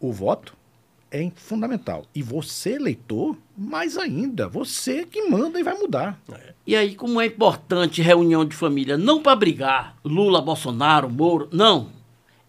[0.00, 0.56] o voto
[1.10, 2.04] é fundamental.
[2.12, 4.48] E você, eleitor, mais ainda.
[4.48, 6.18] Você que manda e vai mudar.
[6.66, 11.88] E aí, como é importante reunião de família, não para brigar, Lula, Bolsonaro, Moro, não.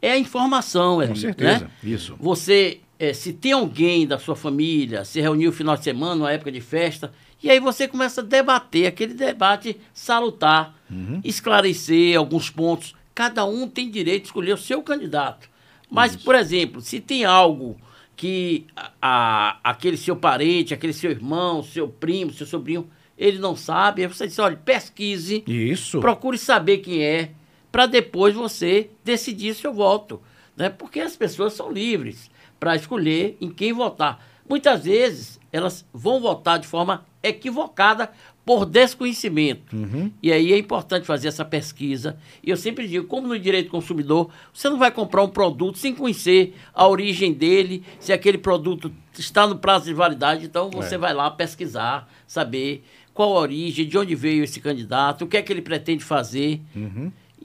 [0.01, 1.59] É a informação, Com Eli, certeza.
[1.65, 1.71] né?
[1.83, 2.15] Isso.
[2.19, 6.31] Você, eh, se tem alguém da sua família, se reuniu no final de semana, numa
[6.31, 10.75] época de festa, e aí você começa a debater, aquele debate salutar,
[11.23, 12.93] esclarecer alguns pontos.
[13.15, 15.49] Cada um tem direito de escolher o seu candidato.
[15.89, 17.77] Mas, por exemplo, se tem algo
[18.19, 18.67] que
[19.01, 22.85] a, aquele seu parente, aquele seu irmão, seu primo, seu sobrinho,
[23.17, 24.01] ele não sabe.
[24.01, 26.01] Aí você diz, olha, pesquise, Isso.
[26.01, 27.31] procure saber quem é,
[27.71, 30.21] para depois você decidir se eu voto.
[30.57, 30.67] Né?
[30.67, 32.29] Porque as pessoas são livres
[32.59, 34.21] para escolher em quem votar.
[34.49, 38.11] Muitas vezes elas vão votar de forma equivocada
[38.49, 39.75] por desconhecimento.
[40.23, 42.17] E aí é importante fazer essa pesquisa.
[42.43, 45.77] E eu sempre digo, como no direito do consumidor, você não vai comprar um produto
[45.77, 50.95] sem conhecer a origem dele, se aquele produto está no prazo de validade, então você
[50.95, 50.97] É.
[50.97, 52.83] vai lá pesquisar, saber
[53.13, 56.59] qual a origem, de onde veio esse candidato, o que é que ele pretende fazer.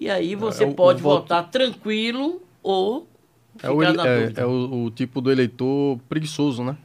[0.01, 3.07] E aí você É, o- o pode voto- votar tranquilo ou
[3.63, 6.79] É, o, ele- é- é o, o tipo do eleitor preguiçoso, né?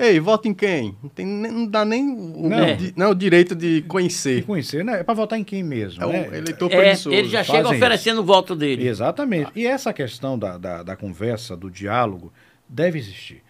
[0.00, 0.96] Ei, vota em quem?
[1.02, 2.72] Não, tem, não dá nem o, Não.
[2.72, 4.44] o di- não, o direito de conhecer.
[4.44, 5.00] conhecer, né?
[5.00, 6.38] É para votar em quem mesmo, É o né?
[6.38, 7.14] eleitor É, preguiçoso.
[7.14, 8.88] ele já chega fazem oferecendo o voto dele.
[8.88, 9.50] Exatamente.
[9.54, 12.32] E essa questão da, da, da conversa, do diálogo,
[12.68, 13.42] deve existir.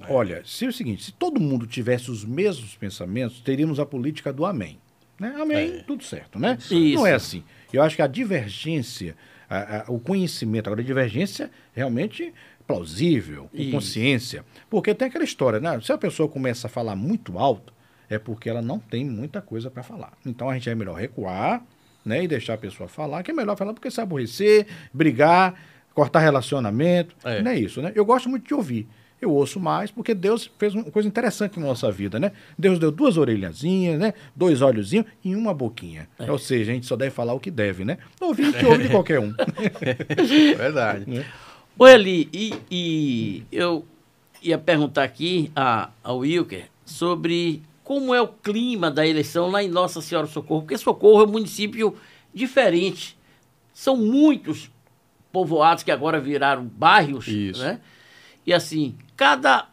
[0.00, 0.12] É.
[0.12, 4.32] Olha, se é o seguinte, se todo mundo tivesse os mesmos pensamentos, teríamos a política
[4.32, 4.78] do amém.
[5.18, 5.34] Né?
[5.40, 6.58] Amém, tudo certo, né?
[6.70, 6.74] É.
[6.74, 6.94] Isso.
[6.96, 7.42] Não é assim.
[7.72, 9.16] Eu acho que a divergência,
[9.48, 12.32] a- a- o conhecimento, agora a divergência realmente
[12.66, 13.70] plausível, com Isso.
[13.70, 14.44] consciência.
[14.68, 15.80] Porque tem aquela história, né?
[15.80, 17.72] Se a pessoa começa a falar muito alto,
[18.08, 20.12] é porque ela não tem muita coisa para falar.
[20.24, 21.62] Então a gente é melhor recuar,
[22.04, 22.24] né?
[22.24, 25.54] E deixar a pessoa falar, que é melhor falar porque se aborrecer, brigar,
[25.94, 27.16] cortar relacionamento.
[27.24, 27.42] É.
[27.42, 27.92] Não é isso, né?
[27.94, 28.88] Eu gosto muito de ouvir.
[29.20, 32.32] Eu ouço mais porque Deus fez uma coisa interessante na nossa vida, né?
[32.58, 34.12] Deus deu duas orelhazinhas, né?
[34.34, 36.06] Dois olhozinhos e uma boquinha.
[36.28, 37.96] Ou seja, a gente só deve falar o que deve, né?
[38.20, 39.32] Ouvir a gente ouve de qualquer um.
[40.56, 41.24] Verdade.
[41.78, 43.84] Oi, Eli, e, e eu
[44.42, 49.68] ia perguntar aqui a, ao Wilker sobre como é o clima da eleição lá em
[49.68, 51.94] Nossa Senhora do Socorro, porque Socorro é um município
[52.32, 53.14] diferente.
[53.74, 54.70] São muitos
[55.30, 57.60] povoados que agora viraram bairros, Isso.
[57.60, 57.78] né?
[58.46, 59.68] E assim, cada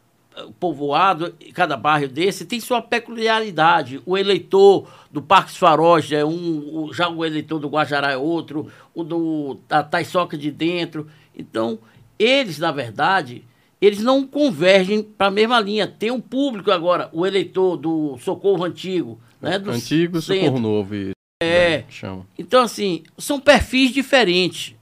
[0.59, 4.01] povoado, cada bairro desse tem sua peculiaridade.
[4.05, 9.03] O eleitor do Parques Faróis é um, já o eleitor do Guajará é outro, o
[9.05, 11.07] do da Taiçoca de Dentro.
[11.35, 11.79] Então,
[12.17, 13.43] eles, na verdade,
[13.81, 15.87] eles não convergem para a mesma linha.
[15.87, 19.59] Tem um público agora, o eleitor do Socorro Antigo, né?
[19.59, 20.43] Do Antigo e centro.
[20.45, 20.95] Socorro Novo.
[20.95, 21.77] isso, É.
[21.79, 22.25] né, Chama.
[22.37, 24.75] Então, assim, são perfis diferentes.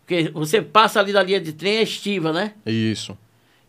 [0.00, 2.54] Porque você passa ali da linha de trem, é estiva, né?
[2.66, 3.16] Isso.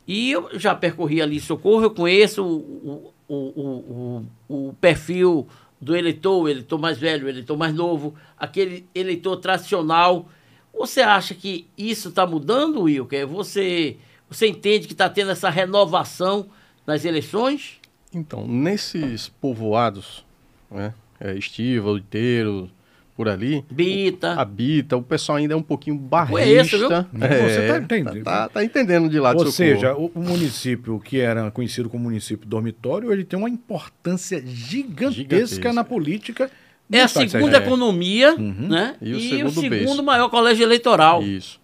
[0.08, 5.48] E eu já percorri ali Socorro, eu conheço o, o, o, o, o perfil
[5.80, 10.30] do eleitor, o eleitor mais velho, o eleitor mais novo, aquele eleitor tradicional.
[10.74, 13.28] Você acha que isso está mudando, Wilker?
[13.28, 13.98] Você,
[14.30, 16.48] você entende que está tendo essa renovação
[16.86, 17.80] nas eleições?
[18.14, 20.26] Então, nesses povoados,
[20.70, 20.94] né?
[21.20, 22.70] É, Estiva, Oiteiro,
[23.16, 24.34] por ali, Bita.
[24.34, 26.90] habita, o pessoal ainda é um pouquinho Conheço, viu?
[26.90, 27.10] barrista.
[27.14, 28.24] Você tá entendendo.
[28.24, 32.48] Tá, tá entendendo de lado Ou seja, o, o município que era conhecido como município
[32.48, 35.74] dormitório, ele tem uma importância gigantesca, Gigantesca.
[35.74, 36.50] na política.
[36.92, 38.96] É a segunda economia, né?
[39.02, 40.04] E o o segundo segundo berço.
[40.04, 41.24] maior colégio eleitoral.
[41.24, 41.60] Isso.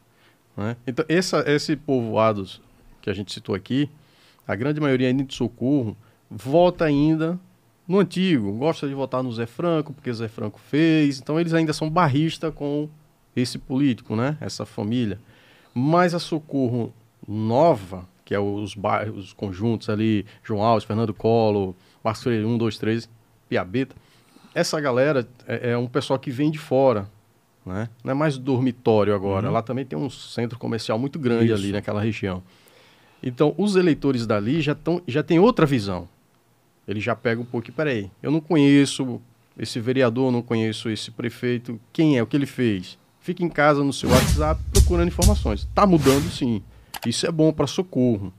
[0.58, 0.76] né?
[0.88, 2.62] Então, essa, esse povoados
[3.02, 3.90] que a gente citou aqui,
[4.48, 5.96] a grande maioria ainda de socorro,
[6.30, 7.40] vota ainda
[7.88, 11.20] no antigo, gosta de votar no Zé Franco, porque Zé Franco fez.
[11.20, 12.90] Então, eles ainda são barristas com
[13.36, 14.38] esse político, né?
[14.42, 15.20] Essa família.
[15.74, 16.94] Mas a Socorro
[17.28, 22.58] Nova, que é os bairros, os conjuntos ali, João Alves, Fernando Collor, Marcos Freire 1,
[22.58, 23.10] 2, 3,
[23.48, 23.96] Piabeta,
[24.54, 27.10] essa galera é, é um pessoal que vem de fora,
[27.66, 27.90] né?
[28.04, 29.50] Não é mais dormitório agora.
[29.50, 31.56] Lá também tem um centro comercial muito grande Isso.
[31.56, 32.42] ali naquela região.
[33.22, 36.08] Então, os eleitores dali já, tão, já têm outra visão.
[36.88, 39.22] Ele já pega um pouco, peraí, eu não conheço
[39.58, 42.98] esse vereador, não conheço esse prefeito, quem é, o que ele fez?
[43.20, 45.68] Fica em casa no seu WhatsApp procurando informações.
[45.76, 46.64] Tá mudando sim.
[47.06, 48.34] Isso é bom para socorro.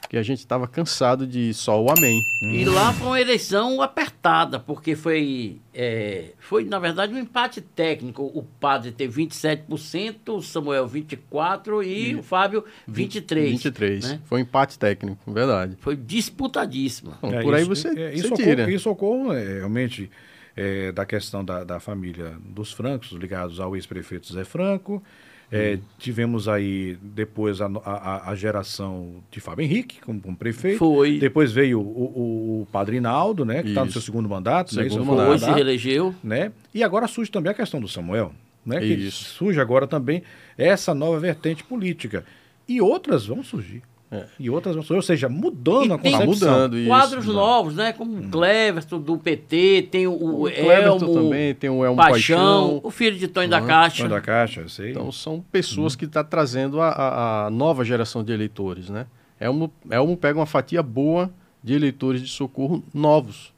[0.00, 2.24] Porque a gente estava cansado de só o amém.
[2.40, 8.22] E lá foi uma eleição apertada, porque foi, é, foi na verdade, um empate técnico.
[8.34, 13.34] O padre teve 27%, o Samuel 24% e, o Fábio 23%.
[13.50, 14.04] 23.
[14.10, 14.20] né?
[14.24, 15.76] Foi um empate técnico, verdade.
[15.80, 17.14] Foi disputadíssima.
[17.18, 18.70] Então, É, por aí isso- você, é, e você socorro, tira.
[18.70, 20.10] E socorro, é, realmente,
[20.56, 25.02] é, da questão da, da família dos Francos, ligados ao ex-prefeito Zé Franco.
[25.50, 30.78] É, Tivemos aí depois a, a- a- geração de Fábio Henrique como, como prefeito.
[30.78, 31.18] Foi.
[31.18, 33.62] Depois veio o, o, o Padre Inaldo, né?
[33.62, 34.74] Que está no seu segundo mandato.
[34.74, 35.38] né, Segundo foi mandato.
[35.38, 36.14] Foi, se reelegeu.
[36.22, 36.50] né?
[36.74, 38.32] E agora surge também a questão do Samuel,
[38.64, 38.80] né?
[38.80, 39.24] Que Isso.
[39.34, 40.22] surge agora também
[40.58, 42.24] essa nova vertente política.
[42.68, 43.82] E outras vão surgir.
[44.10, 44.24] É.
[44.38, 44.94] E outras surgir.
[44.94, 46.48] Ou seja, mudando E a tem- Tá concepção.
[46.52, 46.88] mudando isso.
[46.88, 47.40] Quadros mudando.
[47.40, 47.92] novos, né?
[47.92, 52.36] Como o Cleverton do PT, tem o, o, O Elmo também, tem o Elmo Paixão,
[52.38, 52.80] Paixão.
[52.84, 54.02] o filho de Tonho da Uhum, Caixa.
[54.04, 54.90] Fã da Caixa, eu sei.
[54.92, 59.06] Então são pessoas que estão trazendo a, a- a nova geração de eleitores, né?
[59.40, 61.28] Elmo, Elmo pega uma fatia boa
[61.62, 63.52] de eleitores de socorro novos.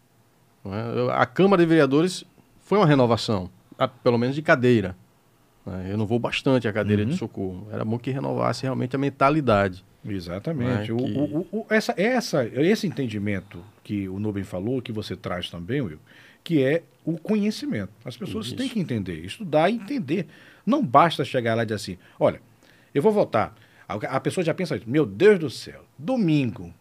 [0.65, 1.13] é?
[1.13, 2.25] A Câmara de Vereadores
[2.63, 4.97] foi uma renovação, a- pelo menos de cadeira.
[5.67, 5.89] né?
[5.91, 7.67] Eu não vou bastante à cadeira de socorro.
[7.71, 9.85] Era bom que renovasse realmente a mentalidade.
[10.07, 10.93] Exatamente.
[10.93, 15.51] O- que- o- o- essa, essa, esse entendimento que o Nubem falou, que você traz
[15.51, 15.99] também, Will,
[16.45, 17.91] que é o conhecimento.
[18.05, 18.57] As pessoas Isso.
[18.57, 20.27] têm que entender, estudar e entender.
[20.65, 22.41] Não basta chegar lá e dizer assim, olha,
[22.95, 23.55] eu vou votar.
[23.89, 26.73] A, pessoa já pensa, meu Deus do céu, domingo,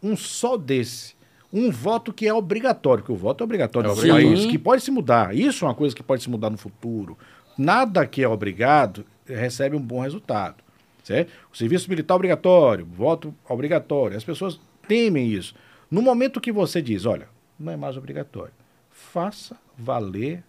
[0.00, 1.14] um só desse,
[1.52, 4.82] um voto que é obrigatório, que o voto é obrigatório É no país, que pode
[4.82, 5.34] se mudar.
[5.34, 7.18] Isso é uma coisa que pode se mudar no futuro.
[7.58, 10.62] Nada que é obrigado recebe um bom resultado.
[11.02, 11.30] Certo?
[11.52, 14.16] O serviço militar obrigatório, voto obrigatório.
[14.16, 15.54] As pessoas temem isso.
[15.90, 18.52] No momento que você diz, olha, não é mais obrigatório,
[18.90, 20.42] faça valer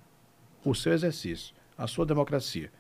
[0.63, 2.71] o seu exercício, a sua democracia.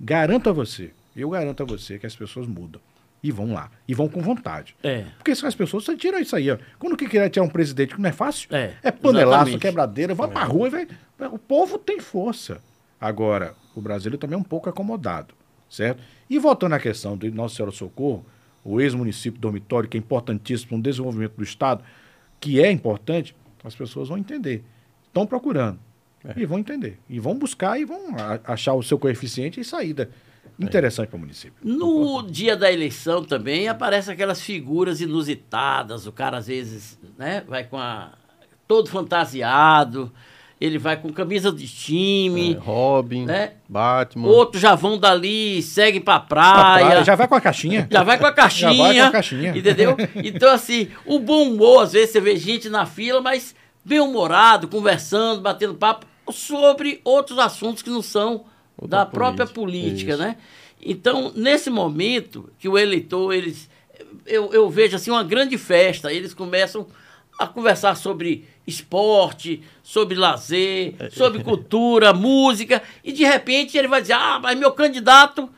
[0.00, 2.80] Garanto a você, eu garanto a você que as pessoas mudam.
[3.20, 3.68] E vão lá.
[3.88, 4.76] E vão com vontade.
[4.80, 5.04] É.
[5.16, 6.56] Porque se as pessoas você tira isso aí, ó.
[6.78, 9.60] Quando que quer tirar um presidente que não é fácil, É, é panelaço, exatamente.
[9.60, 10.88] quebradeira, vai pra rua e vai.
[11.32, 12.62] O povo tem força.
[13.00, 15.34] Agora, o brasileiro também é um pouco acomodado,
[15.68, 16.02] certo?
[16.28, 18.24] E voltando à questão do Nossa Senhora do Socorro,
[18.64, 21.82] o ex-município dormitório, que é importantíssimo para o desenvolvimento do Estado,
[22.40, 24.64] que é importante, as pessoas vão entender.
[25.06, 25.78] Estão procurando.
[26.36, 26.98] E vão entender.
[27.08, 30.10] E vão buscar e vão achar o seu coeficiente e saída
[30.58, 31.54] interessante para o município.
[31.62, 36.06] No dia da eleição também aparecem aquelas figuras inusitadas.
[36.06, 38.12] O cara às vezes, né, vai com a
[38.66, 40.12] todo fantasiado,
[40.60, 43.52] ele vai com camisa de time, É, Robin, né?
[43.68, 44.26] Batman.
[44.28, 46.86] outros já vão dali, seguem pra Pra praia.
[46.86, 47.86] praia, já vai com a caixinha.
[47.90, 48.72] Já vai com a caixinha.
[48.72, 49.50] Já vai com a caixinha.
[49.56, 49.96] Entendeu?
[50.16, 54.66] Então, assim, o bom humor, às vezes você vê gente na fila, mas bem humorado,
[54.68, 58.44] conversando, batendo papo sobre outros assuntos que não são
[58.76, 60.36] Outra da própria política, política, né?
[60.80, 63.68] Então, nesse momento que o eleitor, eles.
[64.26, 66.86] Eu, eu vejo assim uma grande festa, eles começam
[67.38, 74.00] a conversar sobre esporte, sobre lazer, É, sobre cultura, música, e de repente ele vai
[74.00, 75.48] dizer: Ah, mas meu candidato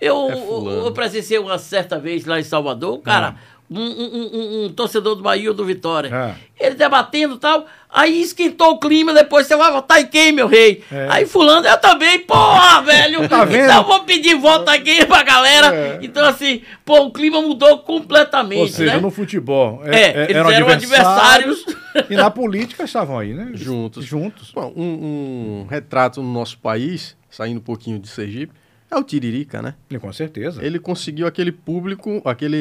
[0.00, 3.36] eu, É eu presenciei uma certa vez lá em Salvador, cara,
[3.70, 6.10] um, um- um- um torcedor do Bahia ou do Vitória.
[6.12, 6.34] Ah.
[6.58, 10.48] Ele debatendo e tal, aí esquentou o clima, depois você vai votar em quem, meu
[10.48, 10.82] rei?
[10.90, 11.06] É.
[11.08, 13.28] Aí fulano, eu também, porra, velho!
[13.28, 13.62] Tá vendo?
[13.64, 15.72] Então eu vou pedir voto aqui pra galera.
[15.74, 15.98] É.
[16.02, 19.00] Então, assim, pô, o clima mudou completamente, Ou seja, né?
[19.00, 19.82] no futebol.
[19.84, 21.64] É, eles eram adversários.
[22.08, 23.50] E na política estavam aí, né?
[23.54, 24.04] Juntos.
[24.04, 24.52] Juntos.
[24.52, 28.52] Bom, um, um retrato no nosso país, saindo um pouquinho de Sergipe,
[28.90, 29.74] é o Tiririca, né?
[29.88, 30.64] E com certeza.
[30.64, 32.56] Ele conseguiu aquele público, aquele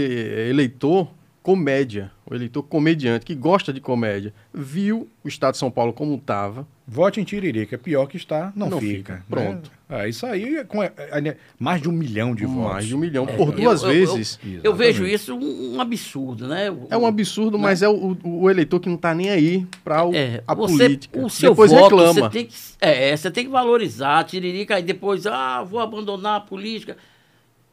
[0.50, 1.10] eleitor
[1.54, 6.14] comédia, o eleitor comediante que gosta de comédia, viu o estado de São Paulo como
[6.14, 7.76] estava, Vote em Tiririca.
[7.78, 8.96] Pior que está, não, Não fica.
[8.98, 9.14] fica.
[9.16, 9.24] né?
[9.30, 9.72] Pronto.
[9.90, 12.72] É, isso aí, com é, é, mais de um milhão de votos.
[12.74, 14.40] mais de um milhão É, por eu- duas eu- eu- vezes.
[14.44, 14.78] Eu, Exatamente.
[14.78, 16.70] vejo isso um, absurdo, né?
[16.72, 19.66] O- É um absurdo, mas é o, o- o eleitor que não está nem aí
[19.84, 21.20] para É, a você, política.
[21.20, 22.14] o seu Depois voto, reclama.
[22.14, 26.42] você tem que, é, você tem que valorizar, tiririca, aí depois, ah, vou abandonar a
[26.42, 26.96] política.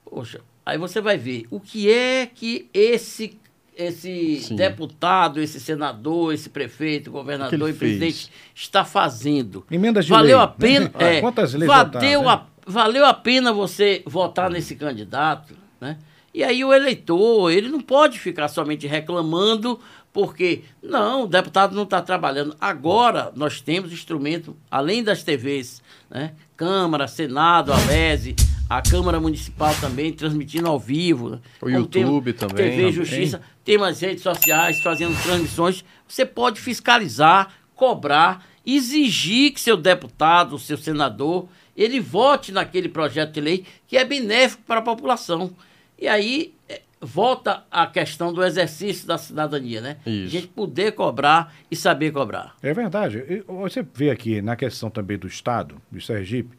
[0.05, 3.39] Poxa, aí você vai ver o que é que esse,
[3.77, 4.57] esse Sim.
[4.57, 8.31] deputado, esse senador, esse prefeito, governador e presidente fez?
[8.55, 9.65] está fazendo.
[9.71, 11.19] Emendas de valeu lei, a pena, né?
[11.19, 12.29] é, Quantas leis valeu, né?
[12.29, 15.99] a, valeu a pena você votar nesse candidato, né?
[16.33, 19.81] E aí o eleitor, ele não pode ficar somente reclamando
[20.13, 22.57] porque, não, o deputado não está trabalhando.
[22.59, 26.33] Agora nós temos instrumento, além das TVs, né?
[26.57, 28.35] Câmara, Senado, a LESE,
[28.69, 31.41] a Câmara Municipal também transmitindo ao vivo.
[31.61, 32.93] O Como tem YouTube também, TV também.
[32.93, 35.85] Justiça, tem as redes sociais fazendo transmissões.
[36.07, 43.41] Você pode fiscalizar, cobrar, exigir que seu deputado, seu senador, ele vote naquele projeto de
[43.41, 45.53] lei que é benéfico para a população.
[45.99, 49.97] E aí eh, volta a questão do exercício da cidadania, né?
[50.05, 50.27] Isso.
[50.27, 52.57] A gente poder cobrar e saber cobrar.
[52.63, 53.45] É verdade.
[53.47, 56.57] Você vê aqui na questão também do Estado, do Sergipe.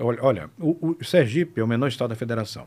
[0.00, 2.66] Olha, olha, o, o Sergipe é o menor estado da federação.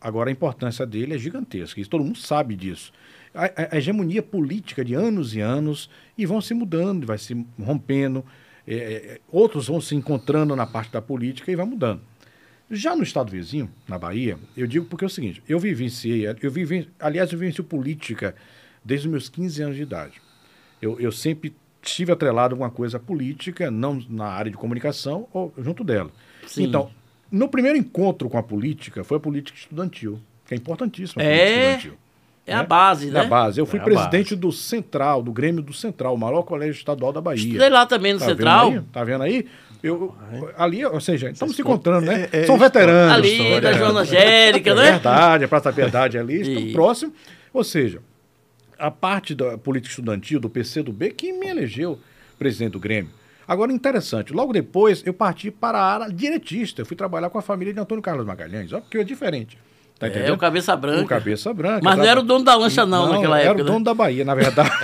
[0.00, 1.80] Agora, a importância dele é gigantesca.
[1.80, 2.92] Isso todo mundo sabe disso.
[3.32, 7.46] A, a- a hegemonia política de anos e anos e vão se mudando, vai se
[7.60, 8.24] rompendo.
[8.66, 12.00] é, é, outros vão se encontrando na parte da política e vai mudando.
[12.70, 16.50] Já no estado vizinho, na Bahia, eu digo porque é o seguinte, eu vivenciei, eu
[16.50, 18.34] vivi, aliás, eu vivencio política
[18.84, 20.22] desde os meus 15 anos de idade.
[20.80, 25.52] Eu, eu sempre estive atrelado a alguma coisa política, não na área de comunicação ou
[25.58, 26.10] junto dela.
[26.46, 26.64] Sim.
[26.64, 26.90] Então,
[27.30, 31.28] no primeiro encontro com a política, foi a política estudantil, que é importantíssima a É,
[31.36, 31.98] política estudantil.
[32.44, 33.20] É a base, É né?
[33.20, 33.60] a base.
[33.60, 37.20] Eu fui É presidente do Central, do Grêmio do Central, o maior colégio estadual da
[37.20, 37.40] Bahia.
[37.46, 38.70] Estudei lá também no Tá Central.
[38.70, 38.84] Vendo aí?
[38.92, 39.46] Tá vendo aí?
[39.82, 40.14] Eu,
[40.56, 42.28] ali, ou seja, estamos se encontrando, né?
[42.32, 43.14] é- é São veteranos.
[43.14, 43.72] Ali, da.
[43.72, 44.82] Joana Angélica, É né?
[44.92, 47.14] verdade, a Praça da Piedade ali, E- estamos próximos.
[47.52, 48.00] Ou seja,
[48.78, 51.98] a parte da política estudantil, do PCdoB, que me elegeu
[52.38, 53.10] presidente do Grêmio.
[53.46, 56.82] Agora, interessante, logo depois eu parti para a área diretista.
[56.82, 59.58] Eu fui trabalhar com a família de Antônio Carlos Magalhães, ó, porque é diferente.
[59.98, 60.30] Tá entendendo?
[60.30, 61.02] É, o cabeça branca.
[61.02, 61.80] O cabeça branca.
[61.82, 63.62] Mas não era o dono da lancha, não, naquela era época.
[63.62, 63.84] o dono né?
[63.84, 64.70] da Bahia, na verdade.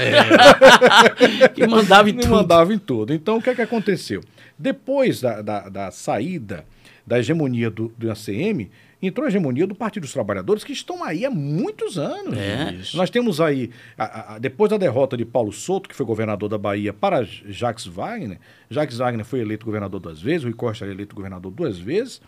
[1.55, 2.31] que mandava em tudo.
[2.31, 3.12] mandava em tudo.
[3.12, 4.23] Então, o que é que aconteceu?
[4.57, 6.64] Depois da, da, da saída
[7.05, 11.25] da hegemonia do, do ACM, entrou a hegemonia do Partido dos Trabalhadores, que estão aí
[11.25, 12.37] há muitos anos.
[12.37, 12.77] É.
[12.95, 16.59] Nós temos aí, a- a- depois da derrota de Paulo Souto, que foi governador da
[16.59, 21.15] Bahia, para Jacques Wagner, Jacques Wagner foi eleito governador duas vezes, Rui Costa foi eleito
[21.15, 22.21] governador duas vezes,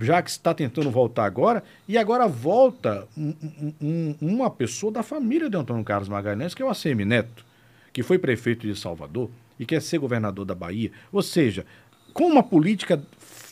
[0.00, 5.48] Jacques está tentando voltar agora, e agora volta um- um- um- uma pessoa da família
[5.48, 7.44] de Antônio Carlos Magalhães, que é o ACM Neto,
[7.92, 10.90] que foi prefeito de Salvador e quer ser governador da Bahia.
[11.12, 11.64] Ou seja,
[12.12, 13.00] com uma política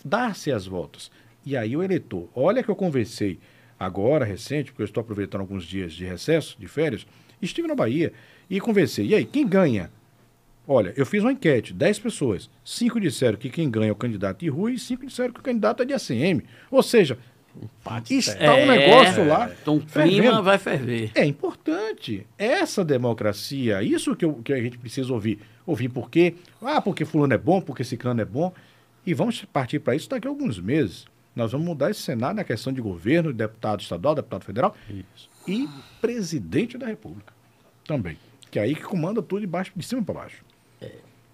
[0.05, 1.11] dar-se as voltas.
[1.45, 3.39] E aí o eleitor, olha que eu conversei
[3.79, 7.07] agora, recente, porque eu estou aproveitando alguns dias de recesso, de férias,
[7.41, 8.13] estive na Bahia
[8.49, 9.07] e conversei.
[9.09, 9.91] E aí, quem ganha?
[10.69, 12.49] Olha, eu fiz uma enquete, 10 pessoas.
[12.65, 15.43] Cinco disseram que quem ganha é o candidato de Rui e cinco disseram que o
[15.43, 16.45] candidato é de ACM.
[16.71, 17.19] Ou seja,
[18.29, 19.51] está um negócio lá.
[19.61, 19.81] Então o
[20.21, 21.11] clima vai ferver.
[21.17, 22.25] É importante.
[22.39, 25.41] Essa democracia, isso que, eu- que a gente precisa ouvir.
[25.67, 26.35] Ouvir por quê?
[26.63, 28.53] Ah, porque fulano é bom, porque ciclano é bom.
[29.05, 31.07] E vamos partir para isso daqui a alguns meses.
[31.35, 34.75] Nós vamos mudar esse cenário na questão de governo, deputado estadual, deputado federal
[35.47, 35.69] e
[36.01, 37.33] presidente da república
[37.87, 38.19] também.
[38.51, 40.45] Que é aí que comanda tudo de, baixo, de cima para baixo.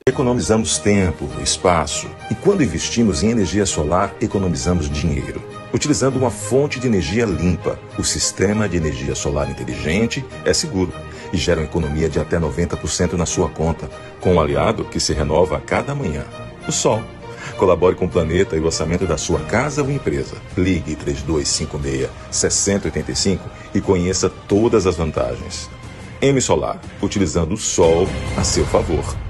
[0.06, 5.42] Economizamos tempo, espaço e quando investimos em energia solar, economizamos dinheiro.
[5.74, 10.92] Utilizando uma fonte de energia limpa, o sistema de energia solar inteligente é seguro
[11.30, 13.86] e gera uma economia de até 90% na sua conta,
[14.18, 16.24] com um aliado que se renova a cada manhã.
[16.66, 17.02] O Sol.
[17.56, 20.36] Colabore com o planeta e o orçamento da sua casa ou empresa.
[20.56, 20.96] Ligue
[22.30, 23.40] 3256-6085
[23.74, 25.70] e conheça todas as vantagens.
[26.20, 29.27] M Solar, utilizando o Sol a seu favor.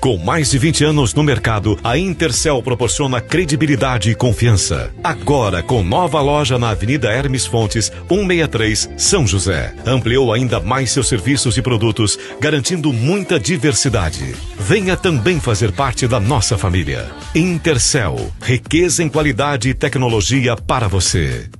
[0.00, 4.90] Com mais de 20 anos no mercado, a Intercel proporciona credibilidade e confiança.
[5.04, 9.74] Agora, com nova loja na Avenida Hermes Fontes, 163, São José.
[9.84, 14.34] Ampliou ainda mais seus serviços e produtos, garantindo muita diversidade.
[14.58, 17.10] Venha também fazer parte da nossa família.
[17.34, 21.50] Intercel, riqueza em qualidade e tecnologia para você.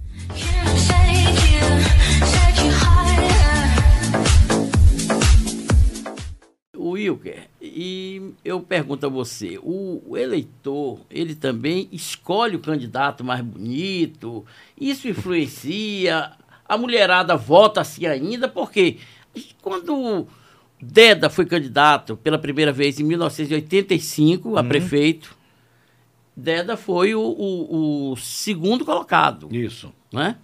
[6.74, 13.40] Wilker, e eu pergunto a você, o, o eleitor, ele também escolhe o candidato mais
[13.42, 14.44] bonito,
[14.80, 16.32] isso influencia,
[16.68, 18.98] a mulherada vota assim ainda, porque
[19.62, 20.26] quando
[20.82, 25.36] Deda foi candidato pela primeira vez em 1985 a prefeito,
[26.36, 29.92] Deda foi o, o- o segundo colocado Isso.
[30.12, 30.36] né?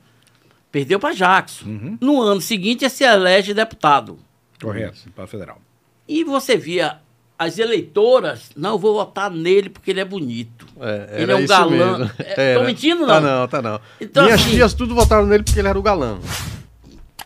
[0.70, 1.96] Perdeu para Jackson.
[2.00, 4.18] No ano seguinte, ele se elege deputado.
[4.60, 5.58] Correto, para federal.
[6.06, 7.00] E você via
[7.38, 10.66] as eleitoras, não, eu vou votar nele porque ele é bonito.
[10.80, 11.98] É, ele é um isso galã.
[11.98, 12.10] mesmo.
[12.18, 13.06] É, tô mentindo, não?
[13.08, 13.80] Tá não, tá não.
[14.00, 16.18] Então, Minhas assim- tias tudo votaram nele porque ele era o galã.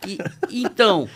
[0.07, 0.17] E-
[0.49, 1.07] então,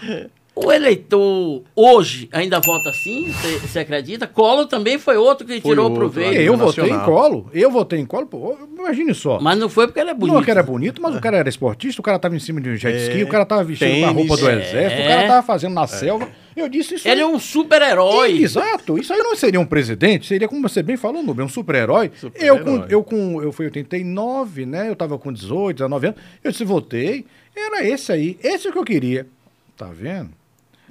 [0.56, 4.28] o eleitor hoje ainda vota assim, você acredita?
[4.28, 6.36] Collor também foi outro que Foi tirou outro, proveito.
[6.40, 7.06] eu votei em nacional.
[7.06, 7.50] colo.
[7.54, 8.28] Eu votei em colo.
[8.28, 9.40] Pô, imagine só.
[9.42, 10.36] Mas não foi porque ele é bonito.
[10.36, 12.70] Não, que era bonito, mas o cara era esportista, o cara tava em cima de
[12.70, 15.28] um jet ski, É, o cara tava vestindo com a roupa do exército, o cara
[15.28, 16.28] tava fazendo na selva.
[16.56, 18.42] Eu disse isso Ele é um super-herói.
[18.42, 22.12] Exato, isso aí não seria um presidente, seria como você bem falou, Nubem, um super-herói.
[22.16, 22.60] Super-herói.
[22.60, 24.90] eu, com, eu com, eu fui em 89, né?
[24.90, 26.20] Eu tava com 18, 19 anos.
[26.44, 27.26] Eu disse, votei.
[27.56, 29.28] Era esse aí, esse é o que eu queria.
[29.76, 30.30] Tá vendo?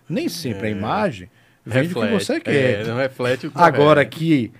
[0.08, 1.30] Nem sempre a imagem
[1.64, 2.80] vende o que você quer.
[2.80, 4.04] É, não reflete o que Agora é.
[4.04, 4.52] que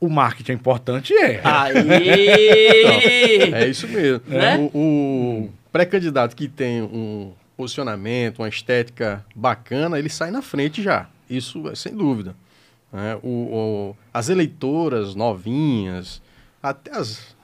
[0.00, 1.40] o marketing é importante, é.
[1.42, 1.74] Aí!
[3.52, 4.22] É isso mesmo.
[4.26, 4.56] Né?
[4.58, 11.08] O, o pré-candidato que tem um posicionamento, uma estética bacana, ele sai na frente já.
[11.28, 12.34] Isso é sem dúvida.
[12.92, 13.18] né?
[13.22, 16.22] O, o- as eleitoras novinhas,
[16.62, 17.36] até as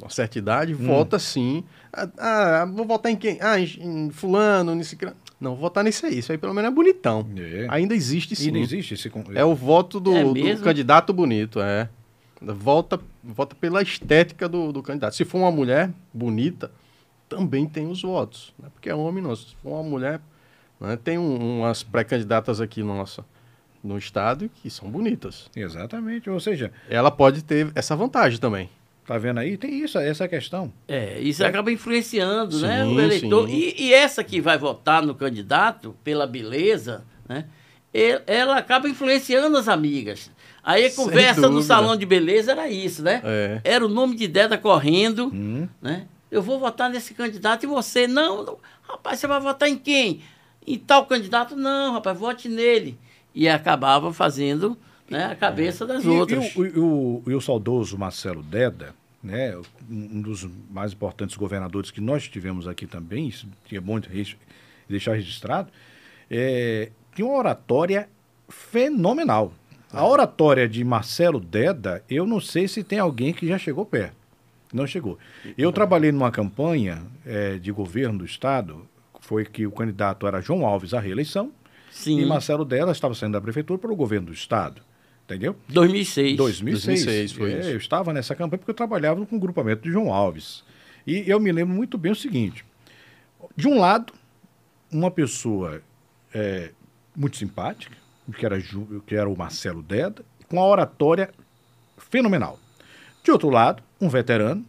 [0.00, 0.86] uma certa idade, Hum.
[0.86, 1.64] vota sim.
[1.92, 3.38] Ah, ah, vou votar em quem?
[3.40, 3.64] Ah, em,
[4.06, 4.96] em fulano, nesse...
[5.40, 6.18] Não, vou votar nesse aí.
[6.18, 7.26] Isso aí pelo menos é bonitão.
[7.36, 7.66] É.
[7.68, 8.50] Ainda existe sim.
[8.52, 9.10] não existe esse...
[9.34, 11.88] É o voto do, É do candidato bonito, é.
[12.40, 15.16] Volta, volta pela estética do, do candidato.
[15.16, 16.70] Se for uma mulher bonita,
[17.28, 18.52] também tem os votos.
[18.58, 19.34] Não é porque é homem, não.
[19.36, 20.20] Se for uma mulher.
[20.80, 23.24] né, tem um- umas pré-candidatas aqui no, nosso,
[23.82, 25.50] no estado que são bonitas.
[25.56, 28.70] Exatamente, ou seja, Ela pode ter essa vantagem também.
[29.04, 29.56] tá vendo aí?
[29.56, 30.72] Tem isso, essa é a questão.
[30.86, 33.48] É, isso acaba influenciando, né, Sim, o eleitor.
[33.48, 33.54] sim.
[33.56, 37.46] E, e essa que vai votar no candidato pela beleza, né,
[38.26, 40.30] ela acaba influenciando as amigas.
[40.62, 43.22] Aí a conversa no salão de beleza era isso, né?
[43.24, 43.60] É.
[43.64, 45.32] Era o nome de Deda correndo,
[45.80, 46.06] né?
[46.30, 48.58] Eu vou votar nesse candidato e você, não, não.
[48.82, 50.20] rapaz, você vai votar em quem?
[50.66, 51.56] Em tal candidato?
[51.56, 52.98] Não, rapaz, vote nele.
[53.34, 54.76] E acabava fazendo
[55.08, 56.54] né, a cabeça das E, outras.
[56.54, 59.58] e o, e o- e o saudoso Marcelo Deda, né,
[59.90, 63.98] um dos mais importantes governadores que nós tivemos aqui também, isso é bom
[64.88, 65.70] deixar registrado,
[66.30, 68.08] é, tem uma oratória
[68.48, 69.52] fenomenal.
[69.90, 74.17] A oratória de Marcelo Deda, eu não sei se tem alguém que já chegou perto.
[74.72, 75.18] Não chegou.
[75.56, 78.86] Eu trabalhei numa campanha eh, de governo do Estado,
[79.20, 81.52] foi que o candidato era João Alves à reeleição,
[81.90, 84.82] Sim, e Marcelo Deda estava saindo da prefeitura para o governo do Estado.
[85.24, 85.56] Entendeu?
[85.68, 86.36] 2006.
[86.36, 87.04] 2006.
[87.04, 87.68] 2006 foi É, isso.
[87.70, 90.64] Eu estava nessa campanha porque eu trabalhava com o grupamento de João Alves.
[91.06, 92.64] E eu me lembro muito bem o seguinte:
[93.54, 94.12] de um lado,
[94.90, 95.82] uma pessoa
[96.32, 96.70] é,
[97.14, 97.94] muito simpática,
[98.38, 98.58] que era,
[99.06, 101.30] que era o Marcelo Deda, com a oratória
[101.98, 102.58] fenomenal.
[103.28, 104.64] De outro lado, um veterano,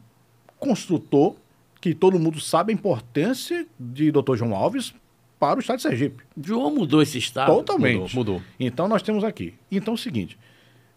[0.59, 1.37] construtor,
[1.79, 4.35] que todo mundo sabe a importância de Dr.
[4.35, 4.93] João Alves
[5.39, 6.25] para o estado de Sergipe.
[6.43, 7.53] João mudou esse estado.
[7.53, 8.13] Totalmente.
[8.13, 8.47] Mudou, mudou.
[8.59, 9.53] Então nós temos aqui.
[9.71, 10.37] Então é o seguinte: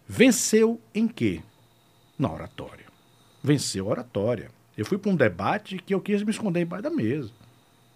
[0.08, 1.40] venceu em quê?
[2.18, 2.84] Na oratória.
[3.40, 4.50] Venceu a oratória.
[4.76, 7.30] Eu fui para um debate que eu quis me esconder embaixo da mesa.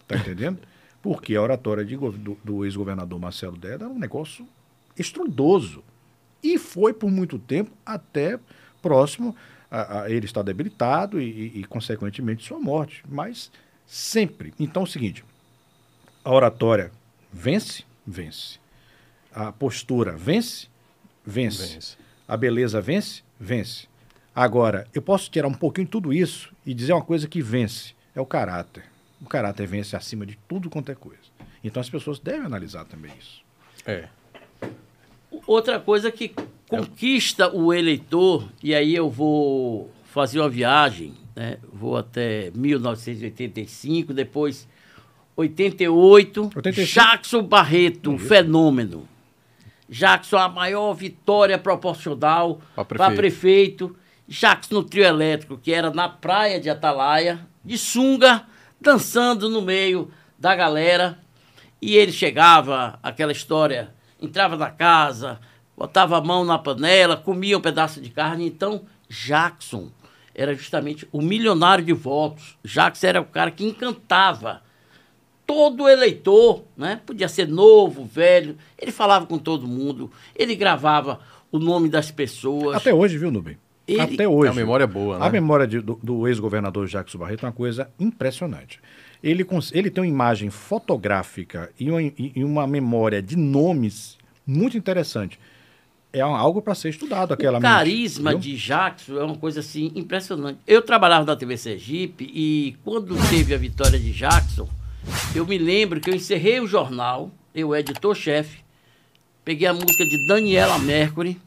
[0.07, 0.61] Tá entendendo?
[1.03, 4.47] Porque a oratória de do, do ex-governador Marcelo Deda era um negócio
[4.97, 5.83] estrondoso.
[6.41, 8.39] E foi por muito tempo até
[8.81, 9.35] próximo
[9.71, 13.03] a, a ele estar debilitado e, e, e, consequentemente, sua morte.
[13.09, 13.51] Mas
[13.87, 14.53] sempre.
[14.59, 15.25] Então é o seguinte:
[16.25, 16.91] a oratória
[17.33, 18.59] vence, vence.
[19.33, 20.69] A postura vence,
[21.25, 21.75] vence.
[21.75, 21.97] Vence.
[22.27, 23.87] A beleza vence, vence.
[24.35, 27.95] Agora, eu posso tirar um pouquinho de tudo isso e dizer uma coisa que vence:
[28.14, 28.85] é o caráter.
[29.21, 31.23] O caráter vence acima de tudo quanto é coisa.
[31.62, 33.43] Então as pessoas devem analisar também isso.
[33.87, 34.09] É.
[35.47, 36.34] Outra coisa que
[36.68, 41.59] conquista o eleitor, e aí eu vou fazer uma viagem, né?
[41.72, 44.66] vou até 1985, depois
[45.36, 46.94] 88, 85.
[46.94, 49.07] Jackson Barreto, um fenômeno.
[49.88, 53.16] Jackson, a maior vitória proporcional para prefeito.
[53.16, 53.97] prefeito.
[54.28, 58.44] Jackson no trio elétrico, que era na praia de Atalaia, de sunga,
[58.80, 61.18] dançando no meio da galera.
[61.80, 65.39] E ele chegava, aquela história, entrava na casa,
[65.77, 68.47] botava a mão na panela, comia um pedaço de carne.
[68.47, 69.89] Então, Jackson
[70.35, 72.57] era justamente o milionário de votos.
[72.64, 74.62] Jackson era o cara que encantava
[75.47, 77.01] todo eleitor, né?
[77.07, 78.57] Podia ser novo, velho.
[78.79, 80.11] Ele falava com todo mundo.
[80.35, 81.21] Ele gravava
[81.53, 82.77] o nome das pessoas.
[82.77, 83.57] Até hoje, viu, Nubem?
[83.87, 84.51] Ele- Até hoje.
[84.51, 85.27] A memória é boa, né?
[85.27, 88.81] A memória de- do, do ex-governador Jackson Barreto é uma coisa impressionante.
[89.23, 95.39] Ele, ele tem uma imagem fotográfica e uma, e- uma memória de nomes muito interessante.
[96.12, 98.39] É algo para ser estudado, aquela o mente, carisma viu?
[98.39, 100.59] de Jackson é uma coisa assim impressionante.
[100.67, 104.69] Eu trabalhava na TV Sergipe e quando teve a vitória de Jackson,
[105.35, 108.61] eu me lembro que eu encerrei o jornal, eu editor-chefe,
[109.45, 111.39] peguei a música de Daniela Mercury,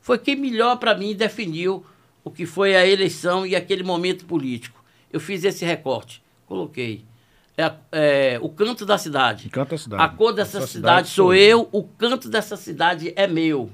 [0.00, 1.84] foi quem melhor para mim definiu
[2.22, 4.84] o que foi a eleição e aquele momento político.
[5.12, 7.04] Eu fiz esse recorte, coloquei.
[7.56, 9.48] É, é, o canto da cidade.
[9.48, 10.02] O canto da cidade.
[10.02, 13.70] A cor dessa Essa cidade, cidade sou sou eu, o canto dessa cidade é meu.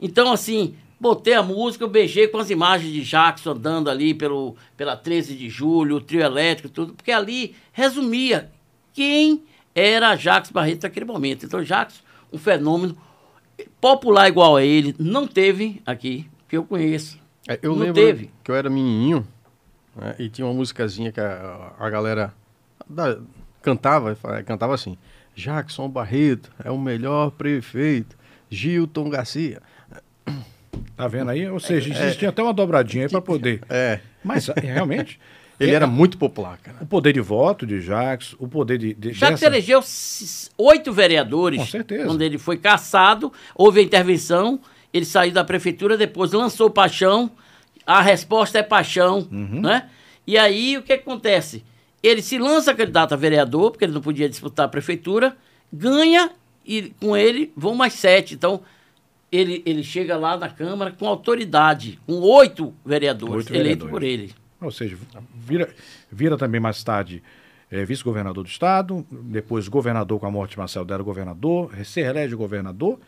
[0.00, 4.56] Então, assim, botei a música, eu beijei com as imagens de Jackson andando ali pelo,
[4.76, 8.50] pela 13 de julho, o trio elétrico, tudo, porque ali resumia
[8.92, 9.44] quem
[9.74, 11.46] era Jackson Barreto naquele momento.
[11.46, 12.02] Então, Jackson,
[12.32, 12.96] um fenômeno
[13.80, 17.18] popular igual a ele, não teve aqui, que eu conheço.
[17.46, 18.30] É, eu não lembro teve.
[18.42, 19.26] que eu era menininho
[19.96, 22.32] né, e tinha uma musicazinha que a, a galera
[22.88, 23.18] da-
[23.62, 24.96] cantava, cantava assim,
[25.34, 28.16] Jackson Barreto é o melhor prefeito,
[28.50, 29.60] Gilton Garcia.
[30.96, 31.48] Tá vendo aí?
[31.48, 33.60] Ou seja, existia até uma dobradinha aí para poder.
[33.68, 35.20] É, Mas, é, realmente,
[35.58, 36.78] ele é- era muito popular, cara.
[36.80, 38.92] o poder de voto de Jackson, o poder de.
[38.94, 39.80] de Jackson dessa- elegeu
[40.58, 41.60] oito vereadores.
[41.60, 42.06] Com certeza.
[42.06, 44.60] Quando ele foi caçado, houve a intervenção,
[44.92, 47.30] ele saiu da prefeitura, depois lançou paixão.
[47.86, 49.60] A resposta é paixão, Uhum.
[49.60, 49.88] né?
[50.26, 51.62] E aí o que acontece?
[52.02, 55.36] Ele se lança candidato a vereador, porque ele não podia disputar a prefeitura,
[55.72, 56.30] ganha
[56.64, 58.34] e com ele vão mais sete.
[58.34, 58.60] Então
[59.30, 63.90] ele, ele chega lá na Câmara com autoridade, com oito vereadores Oito eleitos vereadores.
[63.90, 64.34] por ele.
[64.60, 64.96] Ou seja,
[65.34, 65.68] vira,
[66.10, 67.22] vira também mais tarde
[67.70, 72.34] eh, vice-governador do estado, depois governador com a morte de Marcelo Dera, governador, se elege
[72.34, 72.98] governador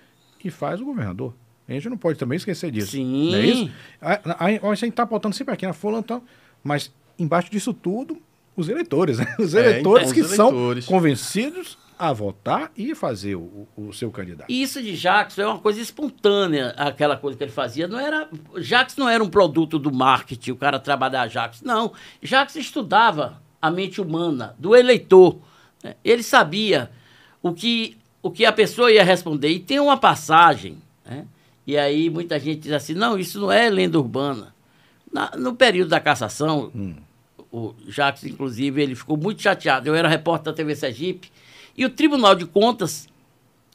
[0.45, 1.33] e faz o governador.
[1.69, 2.93] A gente não pode também esquecer disso.
[2.93, 3.31] Sim.
[3.33, 3.71] Não é isso?
[4.01, 6.23] A, a, a, gente está apontando sempre aqui na fulano, então,
[6.63, 8.19] mas embaixo disso tudo,
[8.57, 9.35] os eleitores, né?
[9.39, 10.87] Os É, eleitores então, que os são eleitores.
[10.87, 14.51] convencidos a votar e fazer o, o seu candidato.
[14.51, 17.89] Isso de Jackson é uma coisa espontânea, aquela coisa que ele fazia.
[17.89, 18.29] Não era,
[18.61, 21.65] Jackson não era um produto do marketing, o cara trabalhar Jackson.
[21.65, 21.93] Não,
[22.23, 25.39] Jackson estudava a mente humana do eleitor.
[25.83, 25.95] né?
[26.05, 26.91] Ele sabia
[27.43, 29.49] o que, o que a pessoa ia responder.
[29.49, 31.25] E tem uma passagem, né?
[31.67, 34.55] E aí muita gente diz assim, não, isso não é lenda urbana.
[35.13, 36.71] Na- no período da cassação,
[37.53, 39.89] o Jacques, inclusive, ele ficou muito chateado.
[39.89, 41.31] Eu era repórter da TV Sergipe
[41.77, 43.09] e o Tribunal de Contas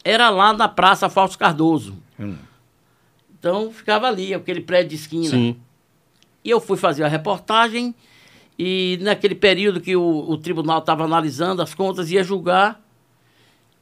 [0.04, 1.96] era lá na Praça Fausto Cardoso.
[2.20, 2.36] Hum.
[3.39, 5.30] Então ficava ali, aquele prédio de esquina.
[5.30, 5.58] Sim.
[6.44, 7.94] E eu fui fazer a reportagem
[8.58, 12.80] e naquele período que o, o tribunal estava analisando as contas, ia julgar.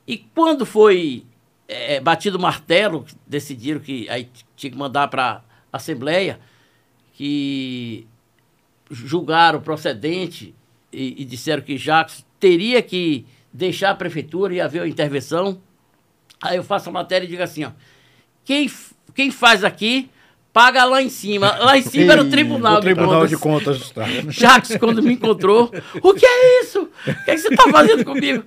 [0.07, 1.23] E quando foi
[1.69, 6.39] eh, batido o martelo, decidiram que aí tinha que mandar para a Assembleia,
[7.13, 8.07] que
[8.89, 10.55] julgaram procedente
[10.91, 15.61] e, e disseram que Jacques teria que deixar a prefeitura e haver uma intervenção.
[16.41, 17.71] Aí eu faço a matéria e digo assim, ó,
[18.43, 18.71] quem,
[19.13, 20.09] quem faz aqui,
[20.51, 21.55] paga lá em cima.
[21.57, 23.77] Lá em cima era o Tribunal, o Tribunal de de Contas.
[23.77, 24.31] Contas do Estado.
[24.31, 25.71] Jacques, quando me encontrou,
[26.01, 26.81] o que é isso?
[26.81, 28.43] O que, é que você está fazendo comigo?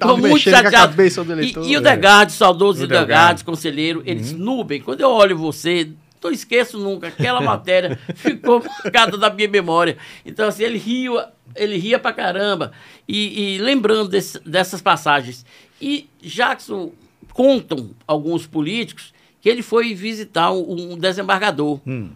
[0.00, 0.88] Tô muito mexendo com a chateado.
[0.90, 1.52] cabeça do E-.
[1.70, 1.80] E, o É.
[1.82, 5.90] Degarde, saudoso O Degarde, conselheiro, ele disse, Nubem, quando eu olho você,
[6.22, 9.96] não esqueço nunca, aquela matéria ficou marcada na minha memória.
[10.24, 12.72] Então, assim, ele ria, ele ria pra caramba.
[13.08, 15.44] E, e lembrando desse- dessas passagens.
[15.80, 16.92] E Jackson,
[17.32, 19.12] contam alguns políticos
[19.46, 21.78] que ele foi visitar um, desembargador.
[21.86, 22.10] Hum.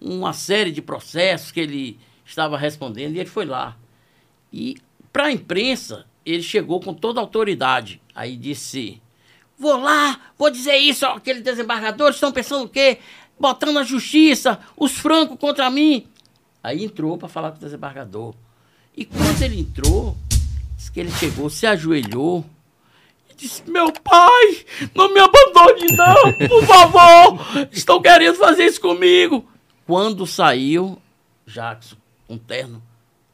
[0.00, 3.76] Uma série de processos que ele estava respondendo e ele foi lá.
[4.52, 4.76] E
[5.12, 8.00] para a imprensa, ele chegou com toda a autoridade.
[8.14, 9.02] Aí disse:
[9.58, 12.98] Vou lá, vou dizer isso, ó, aqueles desembargadores estão pensando o quê?
[13.36, 16.06] Botando a justiça, os francos contra mim.
[16.62, 18.36] Aí entrou para falar com o desembargador.
[18.96, 20.16] E quando ele entrou,
[20.76, 22.46] disse que ele chegou, se ajoelhou
[23.40, 24.58] disse: Meu pai,
[24.94, 27.68] não me abandone, não, por favor.
[27.72, 29.48] Estão querendo fazer isso comigo.
[29.86, 31.00] Quando saiu,
[31.46, 31.96] Jackson,
[32.28, 32.82] um terno.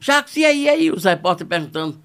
[0.00, 0.90] Jackson, e aí, e aí?
[0.90, 2.00] Os repórteres perguntando.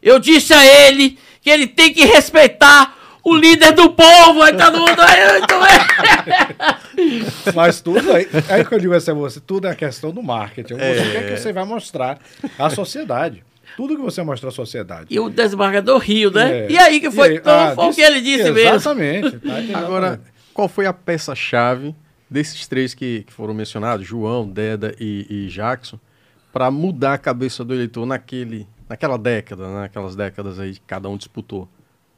[0.00, 4.42] Eu disse a ele que ele tem que respeitar o líder do povo.
[4.42, 5.00] Aí todo mundo.
[5.00, 7.52] Aí, muito bem.
[7.54, 10.74] Mas tudo aí, aí que eu digo assim a você, tudo é questão do marketing.
[10.74, 11.10] Você É.
[11.12, 12.18] quer que você vai mostrar
[12.58, 13.44] à sociedade.
[13.78, 15.06] Tudo que você mostra à sociedade.
[15.08, 16.66] E o desembargador riu, né?
[16.66, 16.70] É.
[16.72, 17.28] E aí que foi?
[17.28, 17.36] Aí?
[17.36, 18.74] Então, Ah, foi o disse- que ele disse mesmo.
[18.74, 19.38] Exatamente.
[19.38, 19.52] tá?
[19.78, 20.32] Agora, Exatamente.
[20.52, 21.94] qual foi a peça-chave
[22.28, 25.96] desses três que, que foram mencionados, João, Deda e, e Jackson,
[26.52, 29.80] para mudar a cabeça do eleitor naquele, naquela década, né?
[29.82, 31.68] naquelas décadas aí que cada um disputou?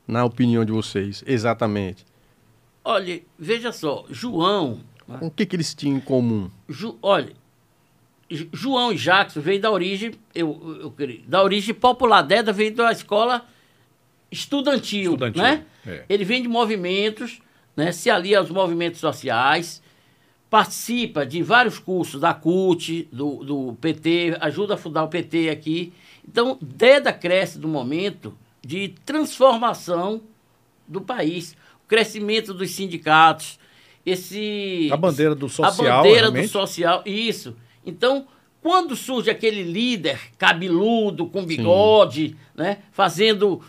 [0.09, 2.07] Na opinião de vocês, exatamente.
[2.83, 4.81] Olha, veja só, João.
[5.21, 6.51] O que, que eles tinham em comum?
[6.69, 7.35] Ju- olha,
[8.53, 12.23] João e Jackson veio da origem, eu, eu, da origem popular.
[12.23, 13.45] Deda veio da escola
[14.31, 15.65] estudantil, Estudantil, né?
[15.87, 16.05] é.
[16.09, 17.41] Ele vem de movimentos,
[17.77, 17.91] né?
[17.91, 19.83] Se alia aos movimentos sociais,
[20.49, 25.93] participa de vários cursos da CUT, do, do PT, ajuda a fundar o PT aqui.
[26.27, 30.23] Então, Deda cresce do momento de transformação
[30.87, 33.59] do país, o crescimento dos sindicatos,
[34.05, 36.47] esse A bandeira do social, a bandeira realmente.
[36.47, 37.57] do social, isso.
[37.85, 38.27] Então,
[38.63, 43.63] quando surge aquele líder cabeludo, com bigode, né, fazendo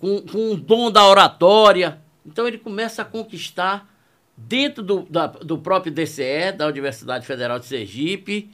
[0.00, 3.88] com, com o dom da oratória, então ele começa a conquistar
[4.36, 8.50] dentro do, da- do próprio DCE, da Universidade Federal de Sergipe,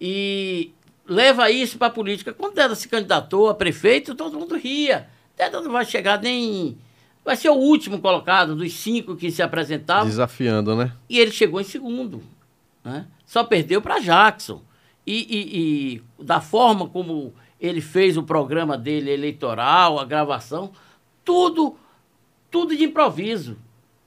[0.00, 0.70] e
[1.06, 2.32] leva isso para a política.
[2.32, 5.08] Quando Deda se candidatou a prefeito, todo mundo ria.
[5.36, 6.78] Deda não vai chegar nem.
[7.24, 10.06] Vai ser o último colocado dos cinco que se apresentavam.
[10.06, 10.92] Desafiando, né?
[11.08, 12.22] E ele chegou em segundo.
[12.84, 13.04] Né?
[13.26, 14.62] Só perdeu para Jackson.
[15.06, 20.72] E, e- e da forma como ele fez o programa dele eleitoral, a gravação,
[21.24, 21.76] tudo,
[22.50, 23.56] tudo de improviso.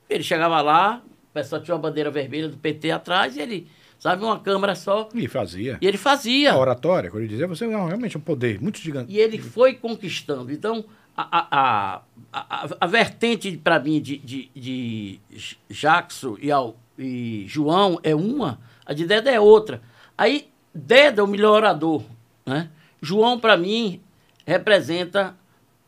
[0.09, 3.67] Ele chegava lá, o pessoal tinha uma bandeira vermelha do PT atrás, e ele,
[3.99, 5.78] sabe, uma câmera só, E fazia.
[5.82, 6.51] e ele fazia.
[6.53, 9.11] A oratória, quando ele dizia, você é realmente um poder muito gigante.
[9.11, 10.51] E ele foi conquistando.
[10.51, 10.84] Então,
[11.15, 12.01] a, a,
[12.34, 15.20] a, a, a vertente, para mim, de, de, de
[15.70, 18.59] Jackson e, Al- e João é uma,
[18.89, 19.83] a de Deda é outra.
[20.17, 22.01] Aí, Deda é o melhor orador.
[22.43, 22.71] Né?
[22.99, 24.01] João, para mim,
[24.47, 25.37] representa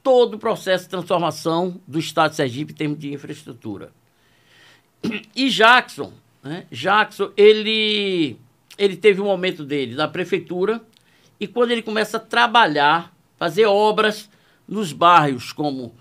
[0.04, 3.91] todo o processo de transformação do Estado de Sergipe em termos de infraestrutura.
[5.36, 6.68] E Jackson, né?
[6.72, 8.38] Jackson, ele,
[8.78, 10.80] ele teve um momento dele na prefeitura
[11.39, 14.30] e quando ele começa a trabalhar, fazer obras
[14.68, 15.95] nos bairros como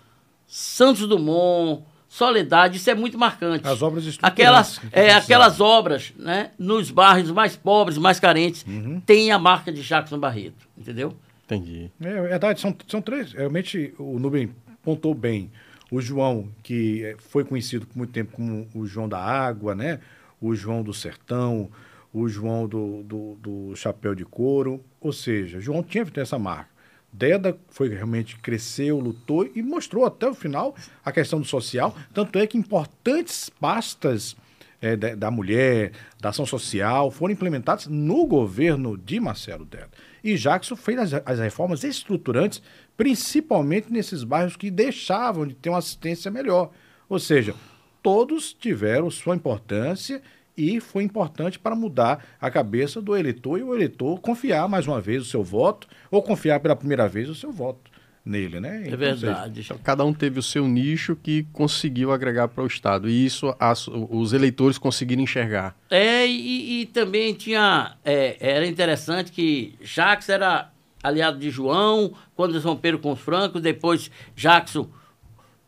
[0.47, 1.83] Santos Dumont,
[2.13, 3.67] Soledade, isso é muito marcante.
[3.67, 8.65] As obras Aquelas, estruturantes que é, aquelas obras, né, nos bairros mais pobres, mais carentes,
[8.67, 9.01] Uhum.
[9.01, 11.17] tem a marca de Jackson Barreto, entendeu?
[11.45, 11.89] Entendi.
[12.01, 13.33] É verdade, são, são três.
[13.33, 14.51] Realmente, o Nubem
[14.83, 15.53] pontou bem.
[15.89, 20.01] O João, que foi conhecido por muito tempo como o João da Água, né?
[20.41, 21.71] O João do Sertão,
[22.13, 24.85] o João do, do, do Chapéu de Couro.
[25.01, 26.71] Ou seja, João tinha que ter essa marca.
[27.13, 31.97] Deda foi realmente cresceu, lutou e mostrou até o final a questão do social.
[32.15, 34.37] Tanto é que importantes pastas
[34.81, 39.91] é, da, da, mulher, da ação social, foram implementadas no governo de Marcelo Deda.
[40.25, 42.63] E Jackson fez as, as reformas estruturantes,
[42.97, 46.71] principalmente nesses bairros que deixavam de ter uma assistência melhor.
[47.09, 47.55] Ou seja,
[48.03, 50.23] todos tiveram sua importância
[50.57, 55.01] e foi importante para mudar a cabeça do eleitor e o eleitor confiar mais uma
[55.01, 57.91] vez o seu voto ou confiar pela primeira vez o seu voto
[58.25, 58.83] nele, né?
[58.85, 59.61] É então, verdade.
[59.61, 63.55] Então, cada um teve o seu nicho que conseguiu agregar para o Estado e isso
[63.59, 65.77] as, os eleitores conseguiram enxergar.
[65.91, 70.71] É, e, e também tinha, é, era interessante que Jacques era
[71.03, 74.89] aliado de João, quando eles romperam com os francos, depois Jackson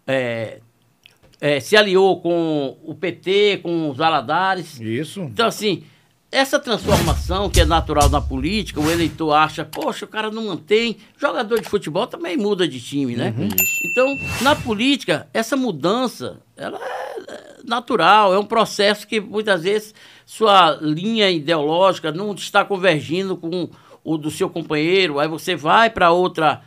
[0.07, 0.61] é,
[1.43, 4.79] é, se aliou com o PT, com os Valadares.
[4.81, 5.23] Isso.
[5.23, 5.83] Então, assim,
[6.31, 10.99] essa transformação que é natural na política, o eleitor acha, poxa, o cara não mantém.
[11.19, 13.35] Jogador de futebol também muda de time, né?
[13.37, 13.49] Uhum.
[13.91, 14.07] Então,
[14.41, 19.93] na política, essa mudança, ela é natural, é um processo que muitas vezes
[20.25, 23.69] sua linha ideológica não está convergindo com
[24.05, 26.63] o do seu companheiro, aí você vai para outra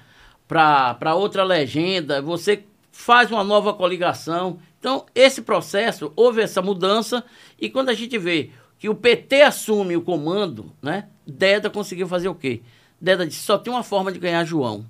[0.48, 2.64] para outra legenda, você
[2.96, 4.58] faz uma nova coligação.
[4.80, 7.26] Então, esse processo, houve essa mudança,
[7.60, 11.10] e quando a gente vê que o PT assume o comando, né?
[11.28, 12.62] Deda conseguiu fazer o quê?
[13.00, 14.86] Deda disse: só tem uma forma de ganhar João.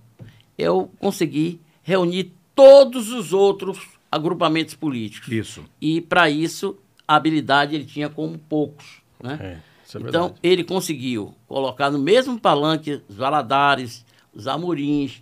[0.58, 3.80] Eu consegui reunir todos os outros
[4.12, 5.30] agrupamentos políticos.
[5.30, 5.66] Isso.
[5.82, 6.78] E para isso,
[7.08, 9.01] a habilidade ele tinha como poucos.
[9.22, 9.38] Né?
[9.41, 15.22] É, é então, ele conseguiu colocar no mesmo palanque os Valadares, os Amorins,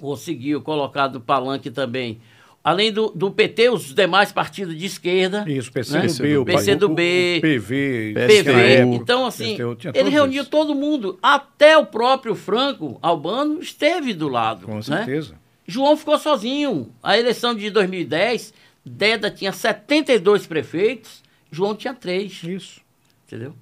[0.00, 2.20] conseguiu colocar no palanque também
[2.66, 5.44] além do, do PT, os demais partidos de esquerda.
[5.46, 6.38] Isso, PCdoB, né?
[6.38, 8.80] o PCdoB, o, PV, PV.
[8.92, 9.56] Então, assim,
[9.94, 10.50] ele reuniu isso.
[10.50, 11.16] todo mundo.
[11.22, 14.66] Até o próprio Franco Albano esteve do lado.
[14.66, 14.82] Com né?
[14.82, 15.36] certeza.
[15.64, 16.92] João ficou sozinho.
[17.00, 18.52] A eleição de 2010,
[18.84, 21.22] Deda tinha 72 prefeitos,
[21.52, 22.42] João tinha três.
[22.42, 22.80] Isso.
[23.28, 23.54] Entendeu?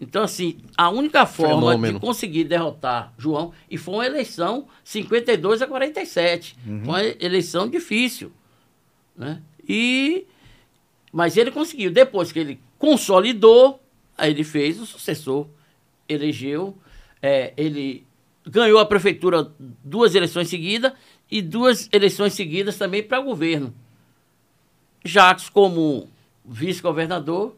[0.00, 1.98] Então, assim, a única forma Fenômeno.
[1.98, 6.56] de conseguir derrotar João, e foi uma eleição 52 a 47.
[6.66, 6.84] Uhum.
[6.84, 8.32] Foi uma eleição difícil.
[9.16, 9.42] Né?
[9.68, 10.24] E,
[11.12, 11.90] mas ele conseguiu.
[11.90, 13.80] Depois que ele consolidou,
[14.16, 15.48] aí ele fez o sucessor,
[16.08, 16.76] elegeu,
[17.20, 18.06] é, ele
[18.46, 19.52] ganhou a prefeitura
[19.84, 20.92] duas eleições seguidas
[21.30, 23.74] e duas eleições seguidas também para governo.
[25.04, 26.08] Jacques como
[26.44, 27.54] vice-governador,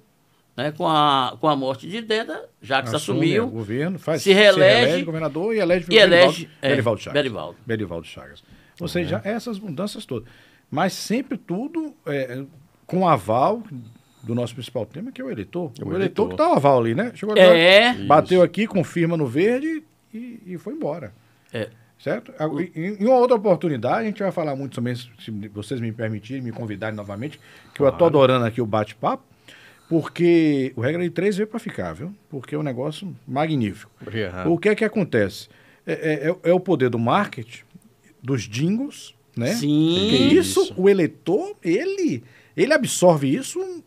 [0.60, 4.32] né, com, a, com a morte de Deda, Jacques Assume assumiu, o governo, faz, se
[4.32, 7.22] reelege, se reelege governador e elege, e elege Belivaldo, é, Chagas.
[7.22, 7.56] Belivaldo.
[7.66, 8.44] Belivaldo Chagas.
[8.78, 9.30] Ou seja, uhum.
[9.30, 10.28] essas mudanças todas.
[10.70, 12.42] Mas sempre tudo é,
[12.86, 13.62] com aval
[14.22, 15.72] do nosso principal tema, que é o eleitor.
[15.80, 15.94] O, o eleitor.
[15.94, 17.12] eleitor que tá o aval ali, né?
[17.14, 17.94] Chegou agora, é.
[17.94, 19.82] bateu aqui, confirma no verde
[20.12, 21.12] e, e foi embora.
[21.52, 21.70] É.
[21.98, 22.32] Certo?
[22.74, 26.42] Em, em, uma outra oportunidade, a gente vai falar muito também, se vocês me permitirem,
[26.42, 27.92] me convidarem novamente, que claro.
[27.92, 29.22] eu estou adorando aqui o bate-papo,
[29.90, 32.14] porque o regra de três veio para ficar, viu?
[32.28, 33.90] Porque é um negócio magnífico.
[34.00, 34.52] Obrigado.
[34.52, 35.48] O que é que acontece?
[35.84, 37.64] É, é, é, é o poder do marketing,
[38.22, 39.52] dos jingles, né?
[39.52, 39.96] Sim.
[39.98, 42.22] Porque isso, isso, o eleitor, ele,
[42.56, 43.82] ele absorve isso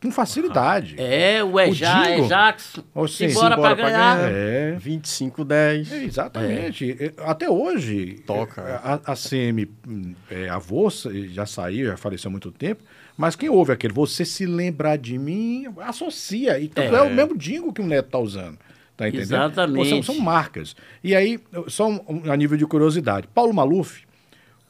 [0.00, 0.94] com facilidade.
[0.96, 2.84] É, o Ejá, é Jackson.
[3.08, 4.16] Simbora para ganhar.
[4.16, 4.32] ganhar.
[4.32, 4.76] É.
[4.78, 5.92] 25, 10.
[5.92, 6.96] É, exatamente.
[7.00, 7.12] É.
[7.24, 8.62] Até hoje, Toca.
[8.62, 9.68] A, a CM,
[10.30, 10.88] é, avô,
[11.32, 12.84] já saiu, já faleceu há muito tempo,
[13.18, 16.62] mas quem ouve aquele, você se lembrar de mim, associa.
[16.62, 18.56] Então é, é o mesmo dingo que o Neto está usando.
[18.96, 19.32] Tá entendendo?
[19.32, 19.88] Exatamente.
[19.88, 20.76] São, são, marcas.
[21.02, 24.04] E aí, só um, a nível de curiosidade, Paulo Maluf,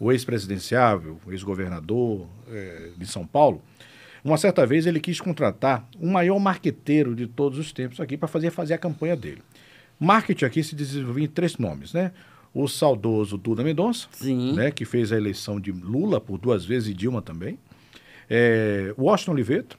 [0.01, 3.62] o ex-presidenciável, ex-governador é, de São Paulo,
[4.24, 8.28] uma certa vez ele quis contratar o maior marqueteiro de todos os tempos aqui para
[8.28, 9.42] fazer, fazer a campanha dele.
[10.01, 12.12] Marketing aqui se desenvolvia em três nomes, né?
[12.55, 14.09] O saudoso Duda Mendonça,
[14.55, 17.59] né, que fez a eleição de Lula por duas vezes e Dilma também.
[18.29, 19.79] É, Washington Oliveto,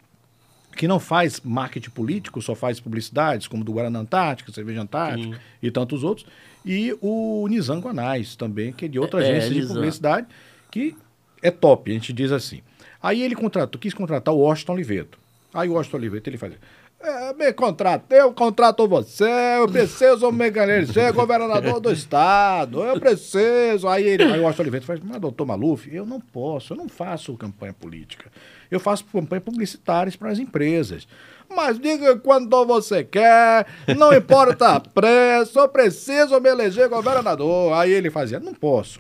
[0.76, 5.42] que não faz marketing político, só faz publicidades, como do Guaraná Antártica, Cerveja Antártica Sim.
[5.62, 6.26] e tantos outros
[6.66, 10.28] e o Nizam Guanais também, que é de outra é, agência é, de publicidade,
[10.70, 10.96] que
[11.42, 12.62] é top, a gente diz assim.
[13.02, 15.18] Aí ele contratou, quis contratar o Washington Oliveto.
[15.54, 16.54] Aí o Washington Oliveto ele faz.
[17.02, 19.24] É, me contratei, eu contrato você,
[19.58, 20.52] eu preciso me
[20.86, 23.88] ser governador do estado, eu preciso.
[23.88, 26.90] Aí, ele, aí o Austin Oliveira faz, mas doutor Maluf, eu não posso, eu não
[26.90, 28.30] faço campanha política.
[28.70, 31.08] Eu faço campanha publicitária para as empresas.
[31.50, 33.66] Mas diga quando você quer,
[33.98, 37.74] não importa a preço, eu preciso me eleger governador.
[37.74, 39.00] Aí ele fazia, não posso.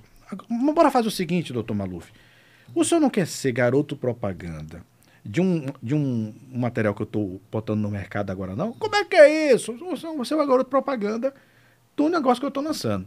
[0.73, 2.09] Bora fazer o seguinte, doutor Maluf.
[2.73, 4.87] O senhor não quer ser garoto propaganda
[5.25, 8.73] de um, de um material que eu estou botando no mercado agora, não?
[8.73, 9.75] Como é que é isso?
[10.17, 11.33] Você é um garoto propaganda
[11.95, 13.05] do negócio que eu estou lançando.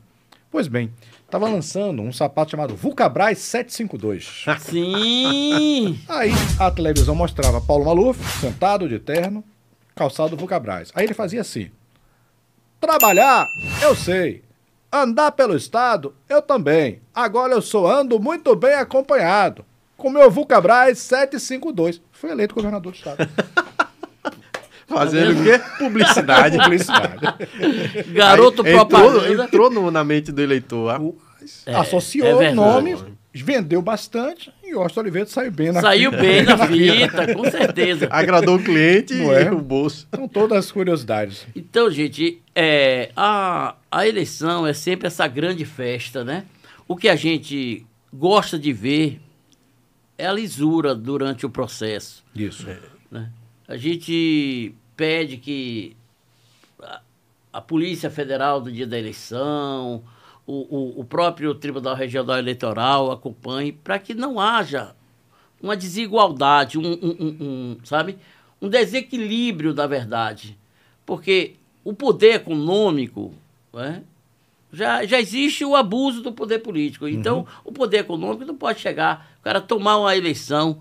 [0.51, 0.93] Pois bem,
[1.25, 4.45] estava lançando um sapato chamado Vulcabras 752.
[4.61, 5.99] Sim!
[6.07, 9.43] Aí a televisão mostrava Paulo Maluf sentado de terno,
[9.95, 10.93] calçado Vulcabras.
[10.95, 11.71] Aí ele fazia assim:
[12.79, 13.47] Trabalhar,
[13.81, 14.45] eu sei.
[14.93, 17.01] Andar pelo estado, eu também.
[17.15, 19.65] Agora eu sou ando muito bem acompanhado.
[20.03, 22.01] Com meu Vulcabras 752.
[22.11, 23.19] Foi eleito governador do estado.
[24.89, 25.61] Fazendo o quê?
[25.79, 26.59] Publicidade.
[26.63, 27.21] Publicidade.
[28.13, 29.29] Garoto Aí, propaganda.
[29.31, 30.89] Entrou, entrou no- na mente do eleitor.
[30.91, 31.63] rapaz.
[31.67, 32.97] É, Associou é o nome,
[33.33, 36.23] vendeu bastante e o Austin Oliveira saiu bem na Saiu fita.
[36.23, 38.09] bem na fita, com certeza.
[38.11, 39.51] Agradou o cliente Não e é?
[39.53, 40.07] o bolso.
[40.15, 41.47] São todas as curiosidades.
[41.55, 46.45] Então, gente, é, a, a eleição é sempre essa grande festa, né?
[46.89, 49.21] O que a gente gosta de ver
[50.23, 52.23] é a lisura durante o processo.
[52.35, 52.67] Isso.
[53.11, 53.31] né?
[53.67, 55.97] A gente pede que
[56.81, 57.01] a,
[57.53, 60.03] a Polícia Federal do dia da eleição,
[60.47, 64.95] o, o, o próprio Tribunal Regional Eleitoral acompanhe para que não haja
[65.61, 68.19] uma desigualdade, um, um- um- um, sabe?
[68.61, 70.57] Um desequilíbrio da verdade.
[71.05, 71.55] Porque
[71.85, 73.33] o poder econômico,
[73.73, 74.03] né?
[74.73, 77.07] Já, já existe o abuso do poder político.
[77.07, 80.79] Então, o poder econômico não pode chegar, o cara tomar uma eleição,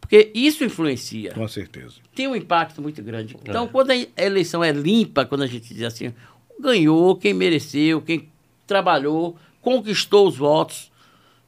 [0.00, 1.96] porque isso influencia Com certeza.
[2.14, 3.36] tem um impacto muito grande.
[3.42, 6.12] Então, quando a eleição é limpa, quando a gente diz assim,
[6.58, 8.28] ganhou quem mereceu, quem
[8.66, 10.90] trabalhou, conquistou os votos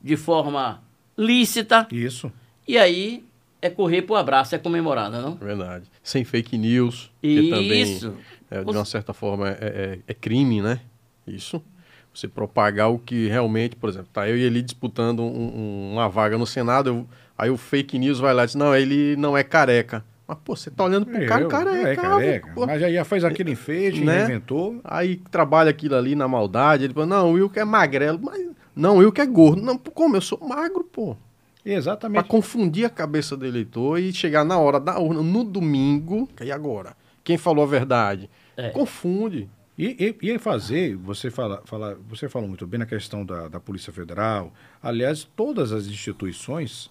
[0.00, 0.82] de forma
[1.16, 2.32] lícita, Isso.
[2.66, 3.24] e aí
[3.60, 5.38] é correr pro abraço, é comemorada, não?
[5.40, 5.84] É Verdade.
[6.02, 7.10] Sem fake news.
[7.20, 8.14] Que também, Isso.
[8.50, 10.80] é, de uma certa forma, é, é- é crime, né?
[11.26, 11.62] Isso.
[12.14, 16.08] Você propagar o que realmente, por exemplo, tá eu e ele disputando um- um- uma
[16.08, 17.06] vaga no Senado, eu-
[17.38, 20.04] aí o fake news vai lá e diz, não, ele não é careca.
[20.28, 21.88] Mas, pô, você tá olhando pro cara Eu, careca.
[21.88, 22.50] é careca.
[22.54, 22.66] pô.
[22.66, 24.24] Mas já ia faz aquele enfeite, Né?
[24.24, 24.80] inventou.
[24.84, 28.46] Aí trabalha aquilo ali na maldade, ele fala, não, o Wilker é magrelo, mas
[28.76, 29.62] não, o Wilker é gordo.
[29.62, 30.16] Não, como?
[30.16, 31.16] Eu sou magro, pô.
[31.64, 32.24] Pra Exatamente.
[32.28, 36.94] confundir a cabeça do eleitor e chegar na hora da urna, no domingo, e agora?
[37.24, 38.28] Quem falou a verdade?
[38.56, 38.70] É.
[38.70, 39.48] Confunde.
[39.78, 43.58] E, e, e fazer, você fala, fala, você falou muito bem na questão da, da
[43.58, 44.52] Polícia Federal.
[44.82, 46.90] Aliás, todas as instituições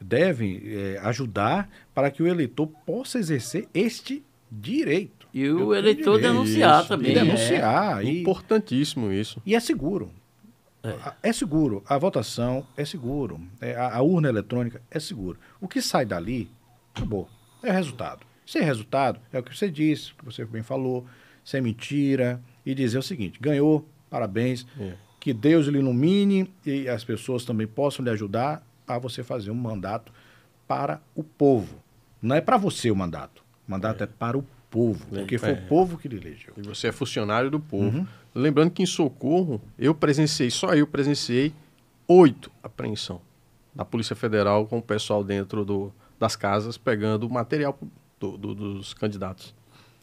[0.00, 5.28] devem eh, ajudar para que o eleitor possa exercer este direito.
[5.32, 6.32] E Eu o eleitor direito.
[6.34, 7.12] denunciar Isso, também.
[7.12, 7.24] E é.
[7.24, 8.04] denunciar.
[8.04, 9.40] E, Importantíssimo isso.
[9.46, 10.10] e é seguro.
[10.82, 11.32] A- É.
[11.32, 11.82] seguro.
[11.86, 13.40] A votação é seguro.
[13.60, 15.38] É, a, a urna eletrônica é seguro.
[15.60, 16.50] O que sai dali,
[16.94, 17.28] acabou.
[17.62, 18.26] É resultado.
[18.44, 21.06] Sem resultado, é o que você disse, o que você bem falou,
[21.44, 24.94] sem mentira, e dizer o seguinte: ganhou, parabéns, É.
[25.20, 29.54] que Deus lhe ilumine e as pessoas também possam lhe ajudar a você fazer um
[29.54, 30.12] mandato
[30.66, 31.76] para o povo.
[32.20, 33.42] Não é para você o mandato.
[33.66, 35.52] O mandato é, para o povo, porque foi É.
[35.52, 36.52] o povo que lhe elegeu.
[36.56, 37.98] E você é funcionário do povo.
[37.98, 38.06] Uhum.
[38.34, 41.52] Lembrando que em Socorro, eu presenciei, só eu presenciei,
[42.08, 43.20] oito apreensão
[43.74, 47.78] da Polícia Federal com o pessoal dentro do, das casas pegando material
[48.18, 49.54] do- do- dos candidatos.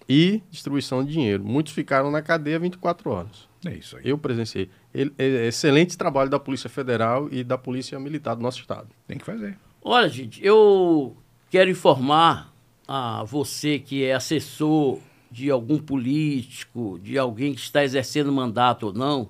[0.10, 1.44] E distribuição de dinheiro.
[1.46, 3.48] Muitos ficaram na cadeia 24 horas.
[3.66, 4.04] É isso aí.
[4.06, 4.70] Eu presenciei.
[4.94, 8.88] Ele- é excelente trabalho da Polícia Federal e da Polícia Militar do nosso estado.
[9.08, 9.58] Tem que fazer.
[9.84, 11.16] Olha, gente, eu
[11.52, 12.52] quero informar
[12.88, 14.98] a você que é assessor
[15.30, 19.30] de algum político, de alguém que está exercendo mandato ou não,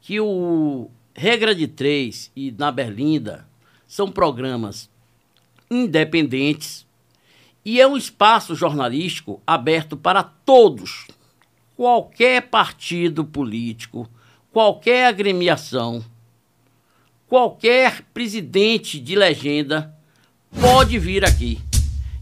[0.00, 3.48] que o Regra de Três e Na Berlinda
[3.86, 4.90] são programas
[5.70, 6.86] independentes
[7.68, 11.06] e é um espaço jornalístico aberto para todos,
[11.76, 14.08] qualquer partido político,
[14.50, 16.02] qualquer agremiação,
[17.26, 19.94] qualquer presidente de legenda
[20.58, 21.60] pode vir aqui.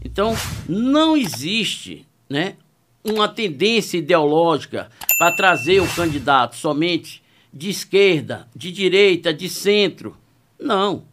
[0.03, 0.35] Então,
[0.67, 2.57] não existe né,
[3.01, 7.23] uma tendência ideológica para trazer o candidato somente
[7.53, 10.17] de esquerda, de direita, de centro.
[10.59, 11.05] Não.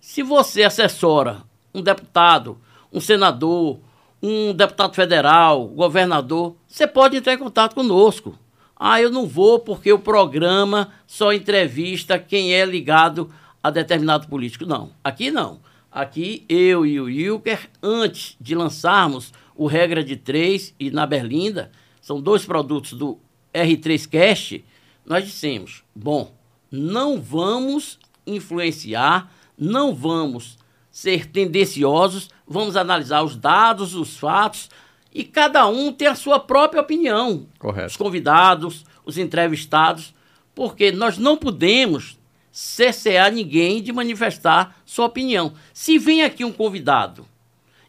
[0.00, 2.60] Se você assessora um deputado,
[2.92, 3.78] um senador,
[4.22, 8.38] um deputado federal, governador, você pode entrar em contato conosco.
[8.76, 13.30] Ah, eu não vou porque o programa só entrevista quem é ligado
[13.62, 14.64] a determinado político.
[14.64, 15.60] Não, aqui não.
[15.90, 21.70] aqui, eu e o Wilker, antes de lançarmos o Regra de Três e na Berlinda,
[22.00, 23.18] são dois produtos do
[23.52, 24.64] R3 Cast,
[25.04, 26.32] nós dissemos, bom,
[26.70, 30.56] não vamos influenciar, não vamos
[30.90, 34.68] ser tendenciosos, vamos analisar os dados, os fatos,
[35.14, 37.46] e cada um tem a sua própria opinião.
[37.58, 37.86] Correto.
[37.86, 40.12] Os convidados, os entrevistados,
[40.52, 42.18] porque nós não podemos
[42.50, 45.52] cercear ninguém de manifestar sua opinião.
[45.72, 47.24] Se vem aqui um convidado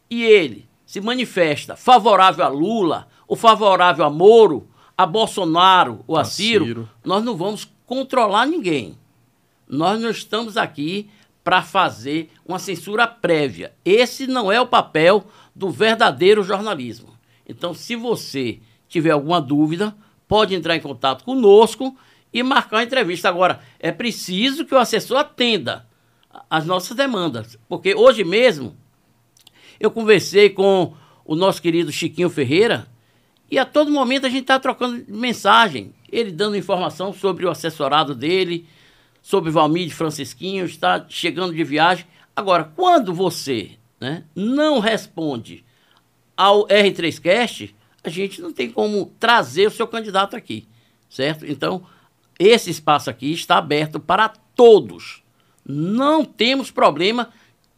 [0.08, 6.20] e ele se manifesta favorável a Lula, ou favorável a Moro, a Bolsonaro ou a,
[6.20, 8.96] a Ciro, Ciro, nós não vamos controlar ninguém.
[9.66, 11.10] Nós não estamos aqui
[11.44, 13.72] para fazer uma censura prévia.
[13.84, 17.08] Esse não é o papel do verdadeiro jornalismo.
[17.48, 19.94] Então, se você tiver alguma dúvida,
[20.28, 21.96] pode entrar em contato conosco
[22.32, 23.28] e marcar uma entrevista.
[23.28, 25.86] Agora, é preciso que o assessor atenda
[26.48, 28.76] às nossas demandas, porque hoje mesmo
[29.78, 32.86] eu conversei com o nosso querido Chiquinho Ferreira
[33.50, 38.14] e a todo momento a gente está trocando mensagem, ele dando informação sobre o assessorado
[38.14, 38.66] dele,
[39.22, 42.04] sobre Valmir de Francisquinho, está chegando de viagem.
[42.34, 45.64] Agora, quando você né, não responde
[46.36, 50.66] ao R3Cast, a gente não tem como trazer o seu candidato aqui,
[51.08, 51.46] certo?
[51.46, 51.86] Então,
[52.38, 55.22] esse espaço aqui está aberto para todos.
[55.64, 57.30] Não temos problema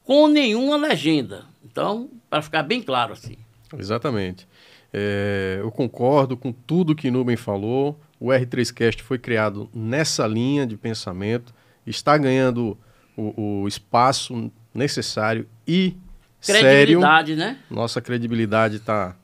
[0.02, 1.44] com nenhuma legenda.
[1.62, 3.36] Então, para ficar bem claro assim.
[3.76, 4.48] Exatamente.
[4.92, 7.98] É, eu concordo com tudo que Nubem falou.
[8.24, 11.52] O R3Cast foi criado nessa linha de pensamento,
[11.86, 12.74] está ganhando
[13.14, 15.94] o, o espaço necessário e
[16.40, 17.52] credibilidade, sério.
[17.52, 17.58] né?
[17.70, 19.14] Nossa credibilidade está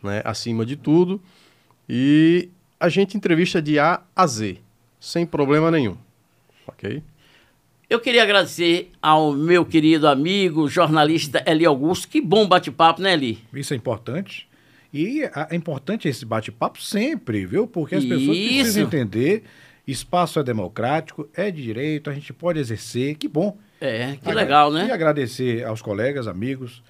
[0.00, 1.20] né, acima de tudo.
[1.88, 2.48] E
[2.78, 4.58] a gente entrevista de A a Z,
[5.00, 5.96] sem problema nenhum.
[6.64, 7.02] Ok?
[7.90, 12.06] Eu queria agradecer ao meu querido amigo, jornalista Eli Augusto.
[12.06, 13.36] Que bom bate-papo, né, Eli?
[13.52, 14.46] Isso é importante.
[14.94, 17.66] E é importante esse bate-papo sempre, viu?
[17.66, 18.14] Porque as Isso.
[18.14, 19.42] pessoas precisam entender.
[19.84, 23.16] Espaço é democrático, é de direito, a gente pode exercer.
[23.16, 23.58] Que bom.
[23.80, 24.86] É, que legal, né?
[24.86, 26.80] E agradecer aos colegas, amigos,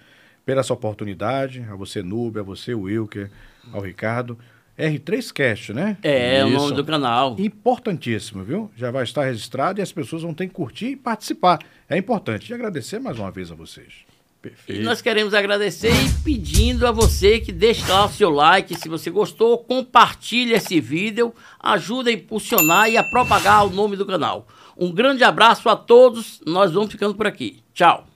[0.45, 3.31] pela essa oportunidade, a você, Nube, a você, Wilker,
[3.73, 4.39] ao Ricardo.
[4.79, 5.97] R3Cast, né?
[6.03, 7.37] É, é o nome do canal.
[7.39, 8.71] Importantíssimo, viu?
[8.77, 11.61] Já vai estar registrado e as pessoas vão ter que curtir e participar.
[11.89, 12.51] É importante.
[12.51, 14.05] E agradecer mais uma vez a vocês.
[14.45, 14.83] Perfeito.
[14.83, 18.79] E nós queremos agradecer e pedindo a você que deixe lá o seu like.
[18.79, 21.33] Se você gostou, compartilhe esse vídeo.
[21.59, 24.47] Ajuda a impulsionar e a propagar o nome do canal.
[24.77, 26.43] Um grande abraço a todos.
[26.45, 27.63] Nós vamos ficando por aqui.
[27.73, 28.07] Tchau.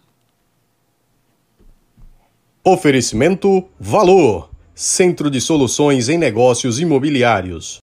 [2.63, 7.79] Oferecimento Valor Centro de Soluções em Negócios Imobiliários.